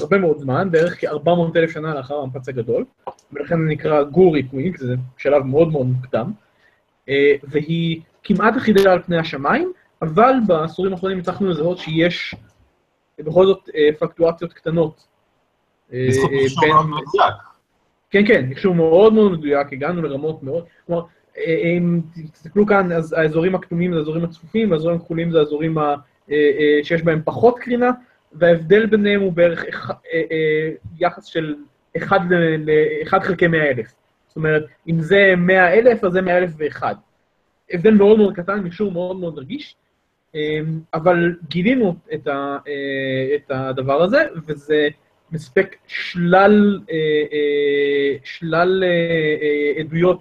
[0.00, 2.84] הרבה מאוד זמן, בערך כ-400 אלף שנה לאחר המפץ הגדול,
[3.32, 6.32] ולכן זה נקרא גור יקויים, כי זה שלב מאוד מאוד מוקדם,
[7.08, 9.72] אה, והיא כמעט אחידה על פני השמיים,
[10.02, 12.34] אבל בעשורים האחרונים הצלחנו לזהות שיש
[13.18, 15.06] בכל זאת אה, פלקטואציות קטנות.
[15.92, 17.34] אה, בזכות אה, מישהו בין- מאוד מדויק.
[18.10, 21.06] כן, כן, איכשהו מאוד מאוד מדויק, הגענו לרמות מאוד, כלומר, אה,
[21.44, 22.00] אם
[22.32, 25.94] תסתכלו כאן, אז האזורים הכתומים זה האזורים הצפופים, והאזורים הכחולים זה האזורים ה-
[26.30, 27.90] אה, אה, שיש בהם פחות קרינה,
[28.32, 29.64] וההבדל ביניהם הוא בערך
[30.12, 31.54] אה, יחס של
[31.96, 32.20] 1
[33.22, 33.92] חלקי 100 אלף.
[34.28, 36.94] זאת אומרת, אם זה 100 אלף, אז זה 100 אלף ואחד.
[37.70, 39.76] הבדל מאוד מאוד קטן, מישור מאוד מאוד רגיש,
[40.94, 42.58] אבל גילינו את, ה,
[43.34, 44.88] את הדבר הזה, וזה
[45.32, 46.80] מספק שלל,
[48.24, 48.84] שלל
[49.78, 50.20] עדויות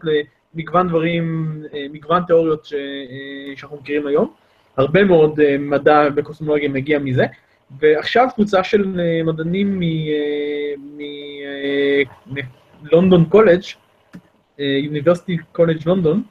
[0.56, 4.34] למגוון דברים, אה, מגוון תיאוריות ש, אה, שאנחנו מכירים היום.
[4.78, 7.26] הרבה מאוד אה, מדע בקוסמולוגיה מגיע מזה,
[7.80, 9.82] ועכשיו קבוצה של מדענים
[12.82, 13.62] מלונדון קולג',
[14.60, 16.24] University College לונדון,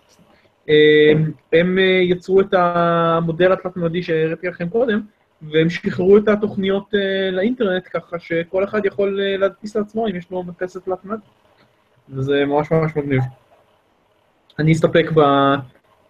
[1.52, 5.00] הם יצרו את המודל התלת-ממדי שהראיתי לכם קודם,
[5.42, 6.94] והם שחררו את התוכניות
[7.32, 11.18] לאינטרנט, ככה שכל אחד יכול להדפיס לעצמו אם יש לו מדפסת תלת-ממד.
[12.08, 13.22] וזה ממש ממש מגניב.
[14.58, 15.20] אני אסתפק ב...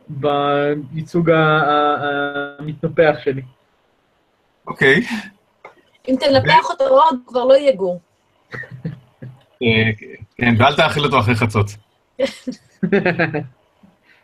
[0.08, 1.30] בייצוג
[2.58, 3.42] המתנפח שלי.
[4.66, 5.00] אוקיי.
[6.08, 8.00] אם תנפח אותו עוד, כבר לא יהיה גור.
[9.62, 9.90] אה,
[10.36, 11.66] כן, ואל תאכיל אותו אחרי חצות.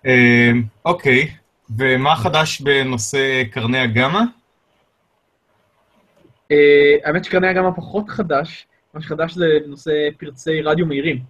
[0.07, 0.51] אה,
[0.85, 1.29] אוקיי,
[1.79, 4.21] ומה חדש בנושא קרני הגמא?
[6.51, 6.57] אה,
[7.05, 11.23] האמת שקרני הגמא פחות חדש, מה שחדש זה נושא פרצי רדיו מהירים.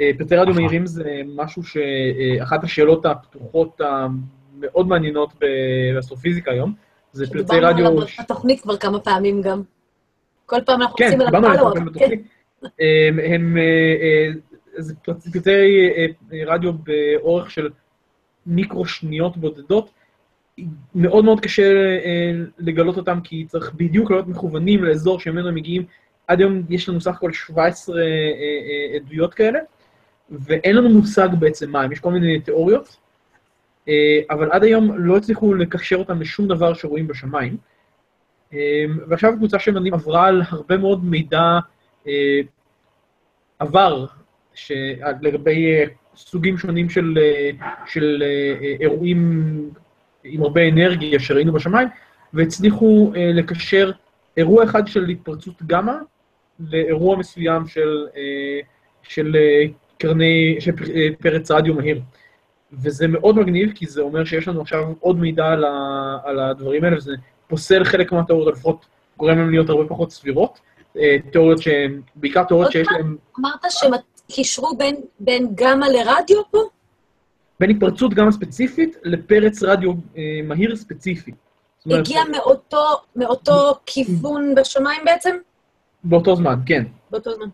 [0.00, 0.54] אה, פרצי רדיו.
[0.54, 5.32] מהירים זה משהו שאחת השאלות הפתוחות המאוד מעניינות
[5.94, 6.74] באסטרופיזיקה היום,
[7.12, 7.86] זה דיברנו רדיו...
[7.86, 9.62] עליו בתוכנית כבר כמה פעמים גם.
[10.46, 11.84] כל פעם אנחנו כן, עושים עליו דיברנו פלו-אפ, כן.
[11.84, 12.20] בתוכנית.
[12.62, 13.62] הם, אה,
[14.02, 14.30] אה,
[15.46, 17.68] אה, אה, רדיו באורך של
[18.46, 19.90] מיקרו שניות בודדות.
[20.94, 21.72] מאוד מאוד קשה
[22.04, 25.84] אה, לגלות אותם, כי צריך בדיוק להיות מכוונים לאזור שממנו הם מגיעים.
[26.26, 29.58] עד היום יש לנו סך הכל 17 אה, אה, עדויות כאלה,
[30.30, 32.96] ואין לנו מושג בעצם מה הם, יש כל מיני תיאוריות,
[33.88, 37.56] אה, אבל עד היום לא הצליחו לקשר אותם לשום דבר שרואים בשמיים.
[38.52, 41.58] אה, ועכשיו הקבוצה של מדענים עברה על הרבה מאוד מידע
[42.06, 42.40] אה,
[43.58, 44.06] עבר.
[45.22, 45.76] לגבי
[46.16, 47.18] סוגים שונים של,
[47.86, 48.22] של
[48.80, 49.70] אירועים
[50.24, 51.88] עם הרבה אנרגיה שראינו בשמיים,
[52.32, 53.90] והצליחו לקשר
[54.36, 55.92] אירוע אחד של התפרצות גמא
[56.60, 58.06] לאירוע מסוים של,
[59.02, 59.36] של
[60.00, 60.58] קרני,
[61.22, 62.00] פרץ רדיו מהיר.
[62.72, 66.84] וזה מאוד מגניב, כי זה אומר שיש לנו עכשיו עוד מידע על, ה, על הדברים
[66.84, 67.12] האלה, וזה
[67.48, 68.86] פוסל חלק מהתיאוריות, או לפחות
[69.16, 70.60] גורם להן להיות הרבה פחות סבירות.
[70.96, 72.88] אה, תיאוריות שהן, בעיקר תיאוריות שיש?
[72.90, 73.92] להן, אמרת שהם
[74.28, 76.58] קישרו בין, בין גמא לרדיו פה?
[77.60, 81.32] בין התפרצות גמא ספציפית לפרץ רדיו אה, מהיר ספציפי.
[81.86, 82.84] הגיע מאותו,
[83.16, 85.36] מאותו כיוון בשמיים בעצם?
[86.04, 86.84] באותו זמן, כן.
[87.10, 87.46] באותו זמן.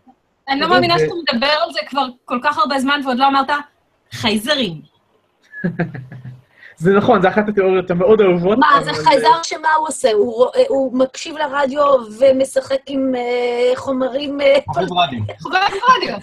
[0.49, 3.27] אני לא מאמינה זה- שאתה מדבר על זה כבר כל כך הרבה זמן ועוד לא
[3.27, 3.47] אמרת
[4.11, 4.81] חייזרים.
[6.79, 8.57] זה נכון, זו אחת התיאוריות המאוד אהובות.
[8.57, 10.11] מה, זה חייזר שמה הוא עושה?
[10.11, 11.83] הוא, הוא מקשיב לרדיו
[12.19, 14.41] ומשחק עם אה, חומרים...
[14.41, 15.19] אה, עובד רדיו.
[15.43, 16.17] חוברת רדיו.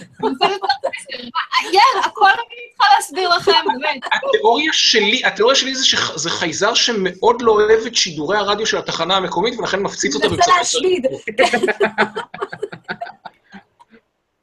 [1.64, 4.00] יאללה, הכל אני צריכה להסביר לכם, באמת.
[4.28, 9.16] התיאוריה שלי, התיאוריה שלי זה שזה חייזר שמאוד לא אוהב את שידורי הרדיו של התחנה
[9.16, 11.06] המקומית, ולכן מפציץ אותה מנסה להשמיד.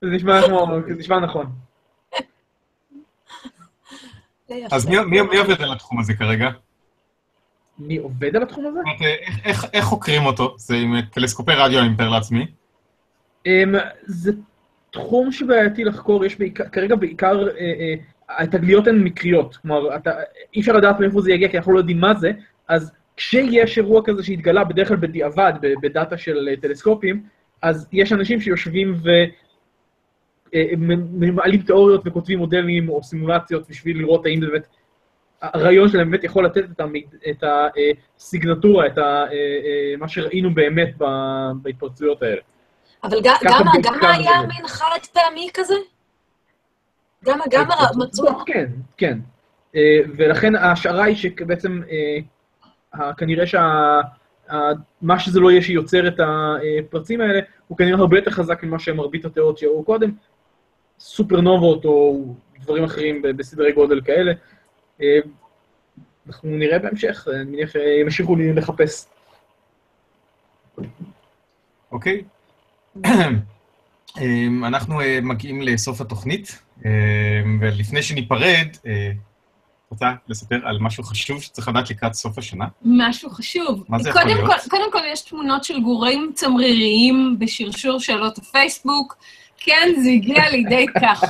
[0.01, 1.45] זה נשמע כמו, זה נשמע נכון.
[4.71, 6.49] אז מי- עובד על התחום הזה כרגע?
[7.79, 8.79] מי עובד על התחום הזה?
[9.45, 10.55] איך- חוקרים אותו?
[10.57, 12.47] זה עם טלסקופי רדיו, אני מתאר לעצמי.
[13.45, 14.31] אמ, זה
[14.91, 17.93] תחום שבעייתי לחקור, יש בעיקר, כרגע בעיקר, אה, אה,
[18.43, 20.11] התגליות הן מקריות, כלומר, אתה,
[20.55, 22.31] אי אפשר לדעת מאיפה זה יגיע, כי אנחנו לא יודעים מה זה,
[22.67, 27.23] אז כשיש אירוע כזה שהתגלה, בדרך כלל בדיעבד, בדאטה של אה, טלסקופים,
[27.61, 28.95] אז יש אנשים שיושבים
[31.33, 34.67] מעלים תיאוריות וכותבים מודלים או סימולציות בשביל לראות האם זה באמת,
[35.41, 36.63] הרעיון שלהם באמת יכול לתת
[37.29, 37.43] את,
[38.17, 40.97] הסיגנטורה, את אה, אה, מה שראינו באמת
[41.61, 42.41] בהתפרצויות האלה.
[43.03, 43.35] אבל גם,
[44.01, 44.41] היה.
[44.41, 45.75] מין חד פעמי כזה?
[47.25, 47.65] גם, גם
[47.97, 48.45] מצאו...
[48.45, 48.65] כן,
[48.97, 49.19] כן.
[49.75, 53.99] אה, ולכן ההשערה היא שבעצם, אה, כנראה שה...
[55.01, 59.25] מה שזה לא יהיה שיוצר את הפרצים האלה, הוא כנראה הרבה יותר חזק ממה שמרבית
[59.25, 60.11] התיאוריות שהראו קודם,
[61.01, 62.25] סופרנובות או
[62.59, 64.31] דברים אחרים בסדרי גודל כאלה.
[65.01, 65.19] אה,
[66.27, 69.05] אנחנו נראה בהמשך, אני מניח שהם ימשיכו לי לחפש.
[71.91, 72.23] אוקיי?
[74.21, 76.61] אמ, אנחנו אה, מגיעים לסוף התוכנית,
[77.61, 79.11] ולפני שניפרד, אה,
[79.91, 82.65] רוצה לספר על משהו חשוב שצריך לדעת לקראת סוף השנה?
[82.81, 83.83] משהו חשוב.
[83.89, 84.49] מה זה יכול להיות?
[84.69, 89.17] קודם כל, יש תמונות של גורים צמריריים בשרשור שאלות הפייסבוק.
[89.63, 91.23] כן, זה הגיע לידי כך.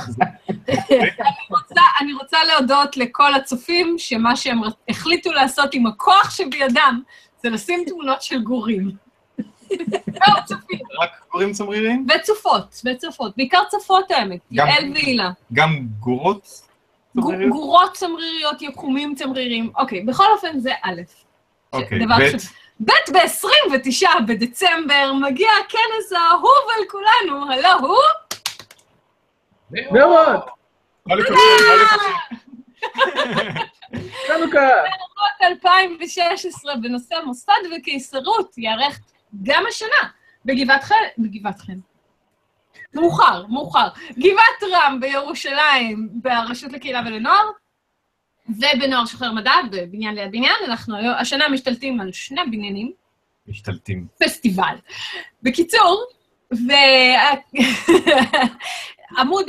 [0.68, 7.00] אני, רוצה, אני רוצה להודות לכל הצופים, שמה שהם החליטו לעשות עם הכוח שבידם,
[7.42, 8.90] זה לשים תמונות של גורים.
[10.44, 10.78] צופים.
[11.02, 12.06] רק גורים צמריריים?
[12.16, 13.36] וצופות, וצופות.
[13.36, 15.30] בעיקר צופות האמת, יעל והילה.
[15.52, 16.60] גם גורות
[17.16, 17.50] גו- צמריריים?
[17.50, 19.70] גורות צמריריות, יקומים צמריריים.
[19.78, 21.00] אוקיי, בכל אופן זה א'.
[21.72, 22.12] אוקיי, ב'.
[22.80, 27.96] ב' ב-29 בדצמבר מגיע הכנס האהוב על כולנו, הלא הוא...
[29.92, 30.40] מאוד.
[34.26, 34.68] חנוכה.
[35.22, 39.00] רק 2016 בנושא מוסד וקיסרות ייערך
[39.42, 40.08] גם השנה
[40.44, 41.78] בגבעת חן, בגבעת חן.
[42.94, 43.88] מאוחר, מאוחר.
[44.18, 47.50] גבעת רם בירושלים, ברשות לקהילה ולנוער,
[48.48, 50.56] ובנוער שוחר מדע, בבניין ליד בניין.
[50.66, 52.92] אנחנו היום, השנה משתלטים על שני בניינים,
[53.46, 54.06] משתלטים.
[54.24, 54.76] פסטיבל.
[55.42, 56.04] בקיצור,
[59.16, 59.46] ועמוד,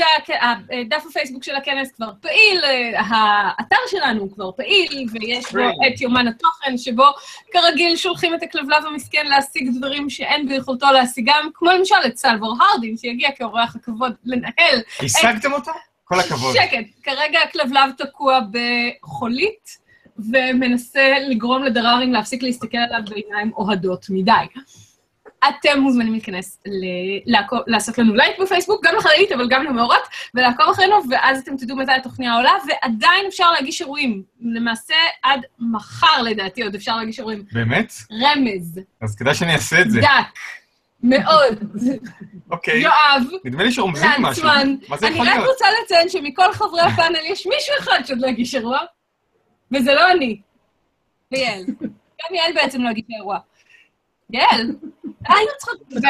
[0.90, 2.62] דף הפייסבוק של הכנס כבר פעיל,
[2.96, 7.06] האתר שלנו כבר פעיל, ויש בו את יומן התוכן, שבו
[7.52, 12.98] כרגיל שולחים את הכלבלב המסכן להשיג דברים שאין ביכולתו להשיגם, כמו למשל את סלבור הרדין,
[12.98, 14.82] שיגיע כאורח הכבוד לנהל.
[15.00, 15.72] השגתם אותו?
[16.04, 16.56] כל הכבוד.
[16.56, 19.84] שקט, כרגע הכלבלב תקוע בחולית,
[20.18, 24.32] ומנסה לגרום לדררים להפסיק להסתכל עליו בעיניים אוהדות מדי.
[25.50, 30.02] אתם מוזמנים להיכנס, ל- לעקוב, לעשות לנו לייק בפייסבוק, גם לחללית, אבל גם למאורות,
[30.34, 34.24] ולעקוב אחרינו, ואז אתם תדעו מתי התוכניה עולה, ועדיין אפשר להגיש אירועים.
[34.42, 37.44] למעשה, עד מחר, לדעתי, עוד אפשר להגיש אירועים.
[37.52, 37.94] באמת?
[38.12, 40.02] רמז, אז כדאי שאני אעשה את זה.
[40.02, 40.08] דק,
[41.04, 41.60] מאוד.
[42.52, 42.82] אוקיי.
[42.82, 44.48] יואב, נדמה לי שרומזים משהו.
[44.48, 45.50] לנצמן, מה זה אני יכול רק להיות?
[45.50, 48.78] רוצה לציין שמכל חברי הפאנל יש מישהו אחד שעוד לא הגיש אירוע,
[49.72, 50.42] וזה לא אני.
[51.32, 51.64] ויעל.
[52.30, 53.38] גם יעל בעצם לא הגישה אירוע.
[54.30, 54.76] יעל,
[55.28, 56.10] היינו צריכות לדבר.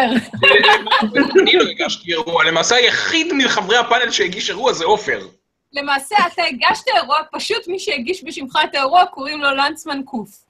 [1.41, 5.27] אני לא הגשתי אירוע, למעשה היחיד מחברי הפאנל שהגיש אירוע זה עופר.
[5.73, 10.43] למעשה, אתה הגשת אירוע, פשוט מי שהגיש בשמך את האירוע, קוראים לו לנצמן קוף.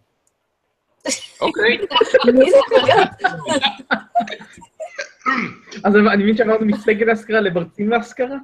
[1.41, 1.77] אוקיי.
[5.83, 8.37] אז אני מבין שעברנו מסגל להשכרה לברצים להשכרה?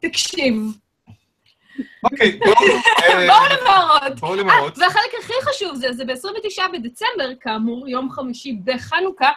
[0.00, 0.54] תקשיב,
[2.04, 2.54] אוקיי, בואו
[3.02, 4.20] אה, בואו למאורות.
[4.20, 4.78] בואו למאורות.
[4.78, 9.30] והחלק הכי חשוב זה, זה ב-29 בדצמבר, כאמור, יום חמישי בחנוכה,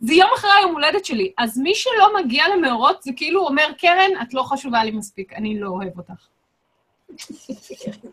[0.00, 1.32] זה יום אחרי היום הולדת שלי.
[1.38, 5.60] אז מי שלא מגיע למאורות, זה כאילו אומר, קרן, את לא חשובה לי מספיק, אני
[5.60, 6.26] לא אוהב אותך.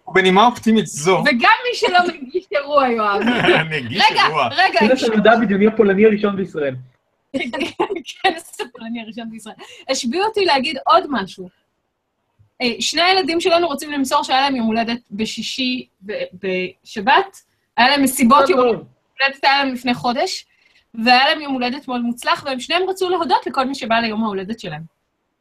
[0.08, 3.22] ובנימה אופטימית זו, וגם מי שלא מגיש אירוע, יואב.
[3.62, 4.48] אני אגיש רגע, אירוע.
[4.52, 6.76] רגע, כנס המדע הבדיוני הפולני הראשון בישראל.
[8.24, 9.56] כנס הפולני הראשון בישראל.
[9.90, 11.61] השביעו אותי להגיד עוד משהו.
[12.62, 17.38] אה, שני הילדים שלנו רוצים למסור שהיה להם יום הולדת בשישי ב- בשבת,
[17.78, 20.46] היה להם מסיבות יום הולדת היה להם לפני חודש,
[20.94, 24.60] והיה להם יום הולדת מאוד מוצלח, והם שניהם רצו להודות לכל מי שבא ליום ההולדת
[24.60, 24.82] שלהם.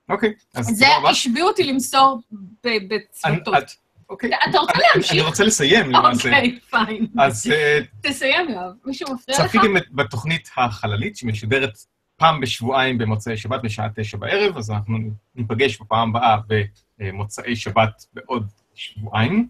[0.08, 1.08] אוקיי, אז זה תודה רבה.
[1.10, 2.20] השביעו אותי למסור
[2.62, 3.54] בצוותות.
[3.58, 3.70] את-
[4.10, 4.30] אוקיי.
[4.50, 5.12] אתה רוצה אני- להמשיך?
[5.12, 6.28] אני רוצה לסיים למעשה.
[6.28, 7.06] אוקיי, פיין.
[7.18, 8.72] אז אה, תסיים, יואב.
[8.84, 9.46] מישהו מפריע לך?
[9.46, 11.78] צפיתם בתוכנית החללית שמשודרת
[12.20, 14.98] פעם בשבועיים במוצאי שבת בשעה תשע בערב, אז אנחנו
[15.34, 16.36] ניפגש בפעם הבאה
[16.98, 19.48] במוצאי שבת בעוד שבועיים,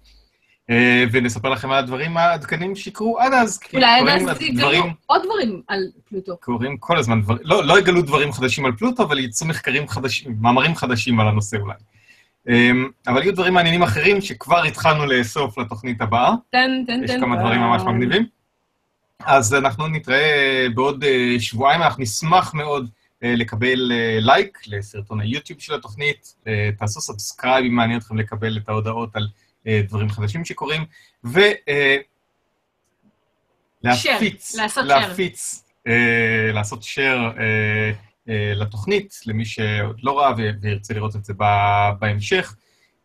[0.70, 5.22] אה, ונספר לכם על הדברים העדכנים שיקרו עד אז, אולי עד אז יגלו דברים, עוד
[5.24, 6.36] דברים על פלוטו.
[6.36, 10.36] קורים כל הזמן דברים, לא, לא יגלו דברים חדשים על פלוטו, אבל יצאו מחקרים חדשים,
[10.40, 11.74] מאמרים חדשים על הנושא אולי.
[12.48, 12.70] אה,
[13.06, 16.34] אבל יהיו דברים מעניינים אחרים שכבר התחלנו לאסוף לתוכנית הבאה.
[16.52, 17.20] תן, תן, יש תן.
[17.20, 18.39] כמה דברים ממש מגניבים.
[19.24, 22.90] אז אנחנו נתראה בעוד אה, שבועיים, אנחנו נשמח מאוד
[23.22, 28.56] אה, לקבל אה, לייק לסרטון היוטיוב של התוכנית, אה, תעשו subscribe אם מעניין אתכם לקבל
[28.56, 29.28] את ההודעות על
[29.66, 30.84] אה, דברים חדשים שקורים,
[31.24, 31.40] ו...
[31.68, 31.96] אה,
[33.82, 34.88] להפיץ, לעשות share.
[34.88, 37.92] להפיץ, אה, לעשות share אה,
[38.28, 41.34] אה, לתוכנית, למי שעוד לא ראה וירצה לראות את זה
[41.98, 42.54] בהמשך.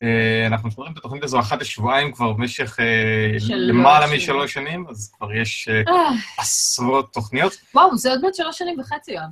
[0.03, 4.15] אה, אנחנו שומרים את התוכנית הזו אחת לשבועיים כבר במשך אה, למעלה.
[4.15, 7.57] משלוש שנים, אז כבר יש אה, עשרות תוכניות.
[7.73, 9.29] וואו, זה עוד מעט שלוש שנים וחצי, יואב.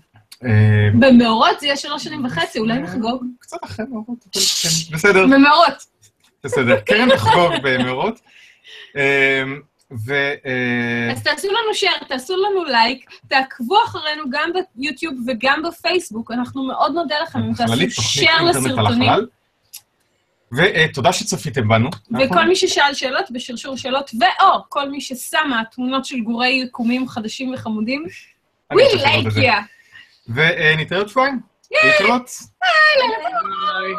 [0.99, 3.23] במאורות זה יהיה שלוש שנים וחצי, אולי נחגוג?
[3.39, 5.85] קצת אחרי מאורות, כן, בסדר, במאורות.
[6.43, 6.79] בסדר.
[6.79, 8.19] קרן תחגוג במאורות.
[10.07, 10.13] ו...
[11.11, 16.91] אז תעשו לנו share, תעשו לנו לייק, תעקבו אחרינו גם ביוטיוב וגם בפייסבוק, אנחנו מאוד
[16.93, 17.73] נודה לכם אם תעשו
[18.29, 19.11] על לסרטונים.
[20.57, 21.89] ותודה שצפיתם בנו.
[22.19, 27.53] וכל מי ששאל שאלות בשרשור שאלות, ואו כל מי ששמה תמונות של גורי יקומים חדשים
[27.53, 28.05] וחמודים,
[28.73, 29.51] we like you.
[30.27, 31.39] ונתראה עוד שבועיים.
[31.71, 32.29] להתראות.
[32.61, 33.93] ביי.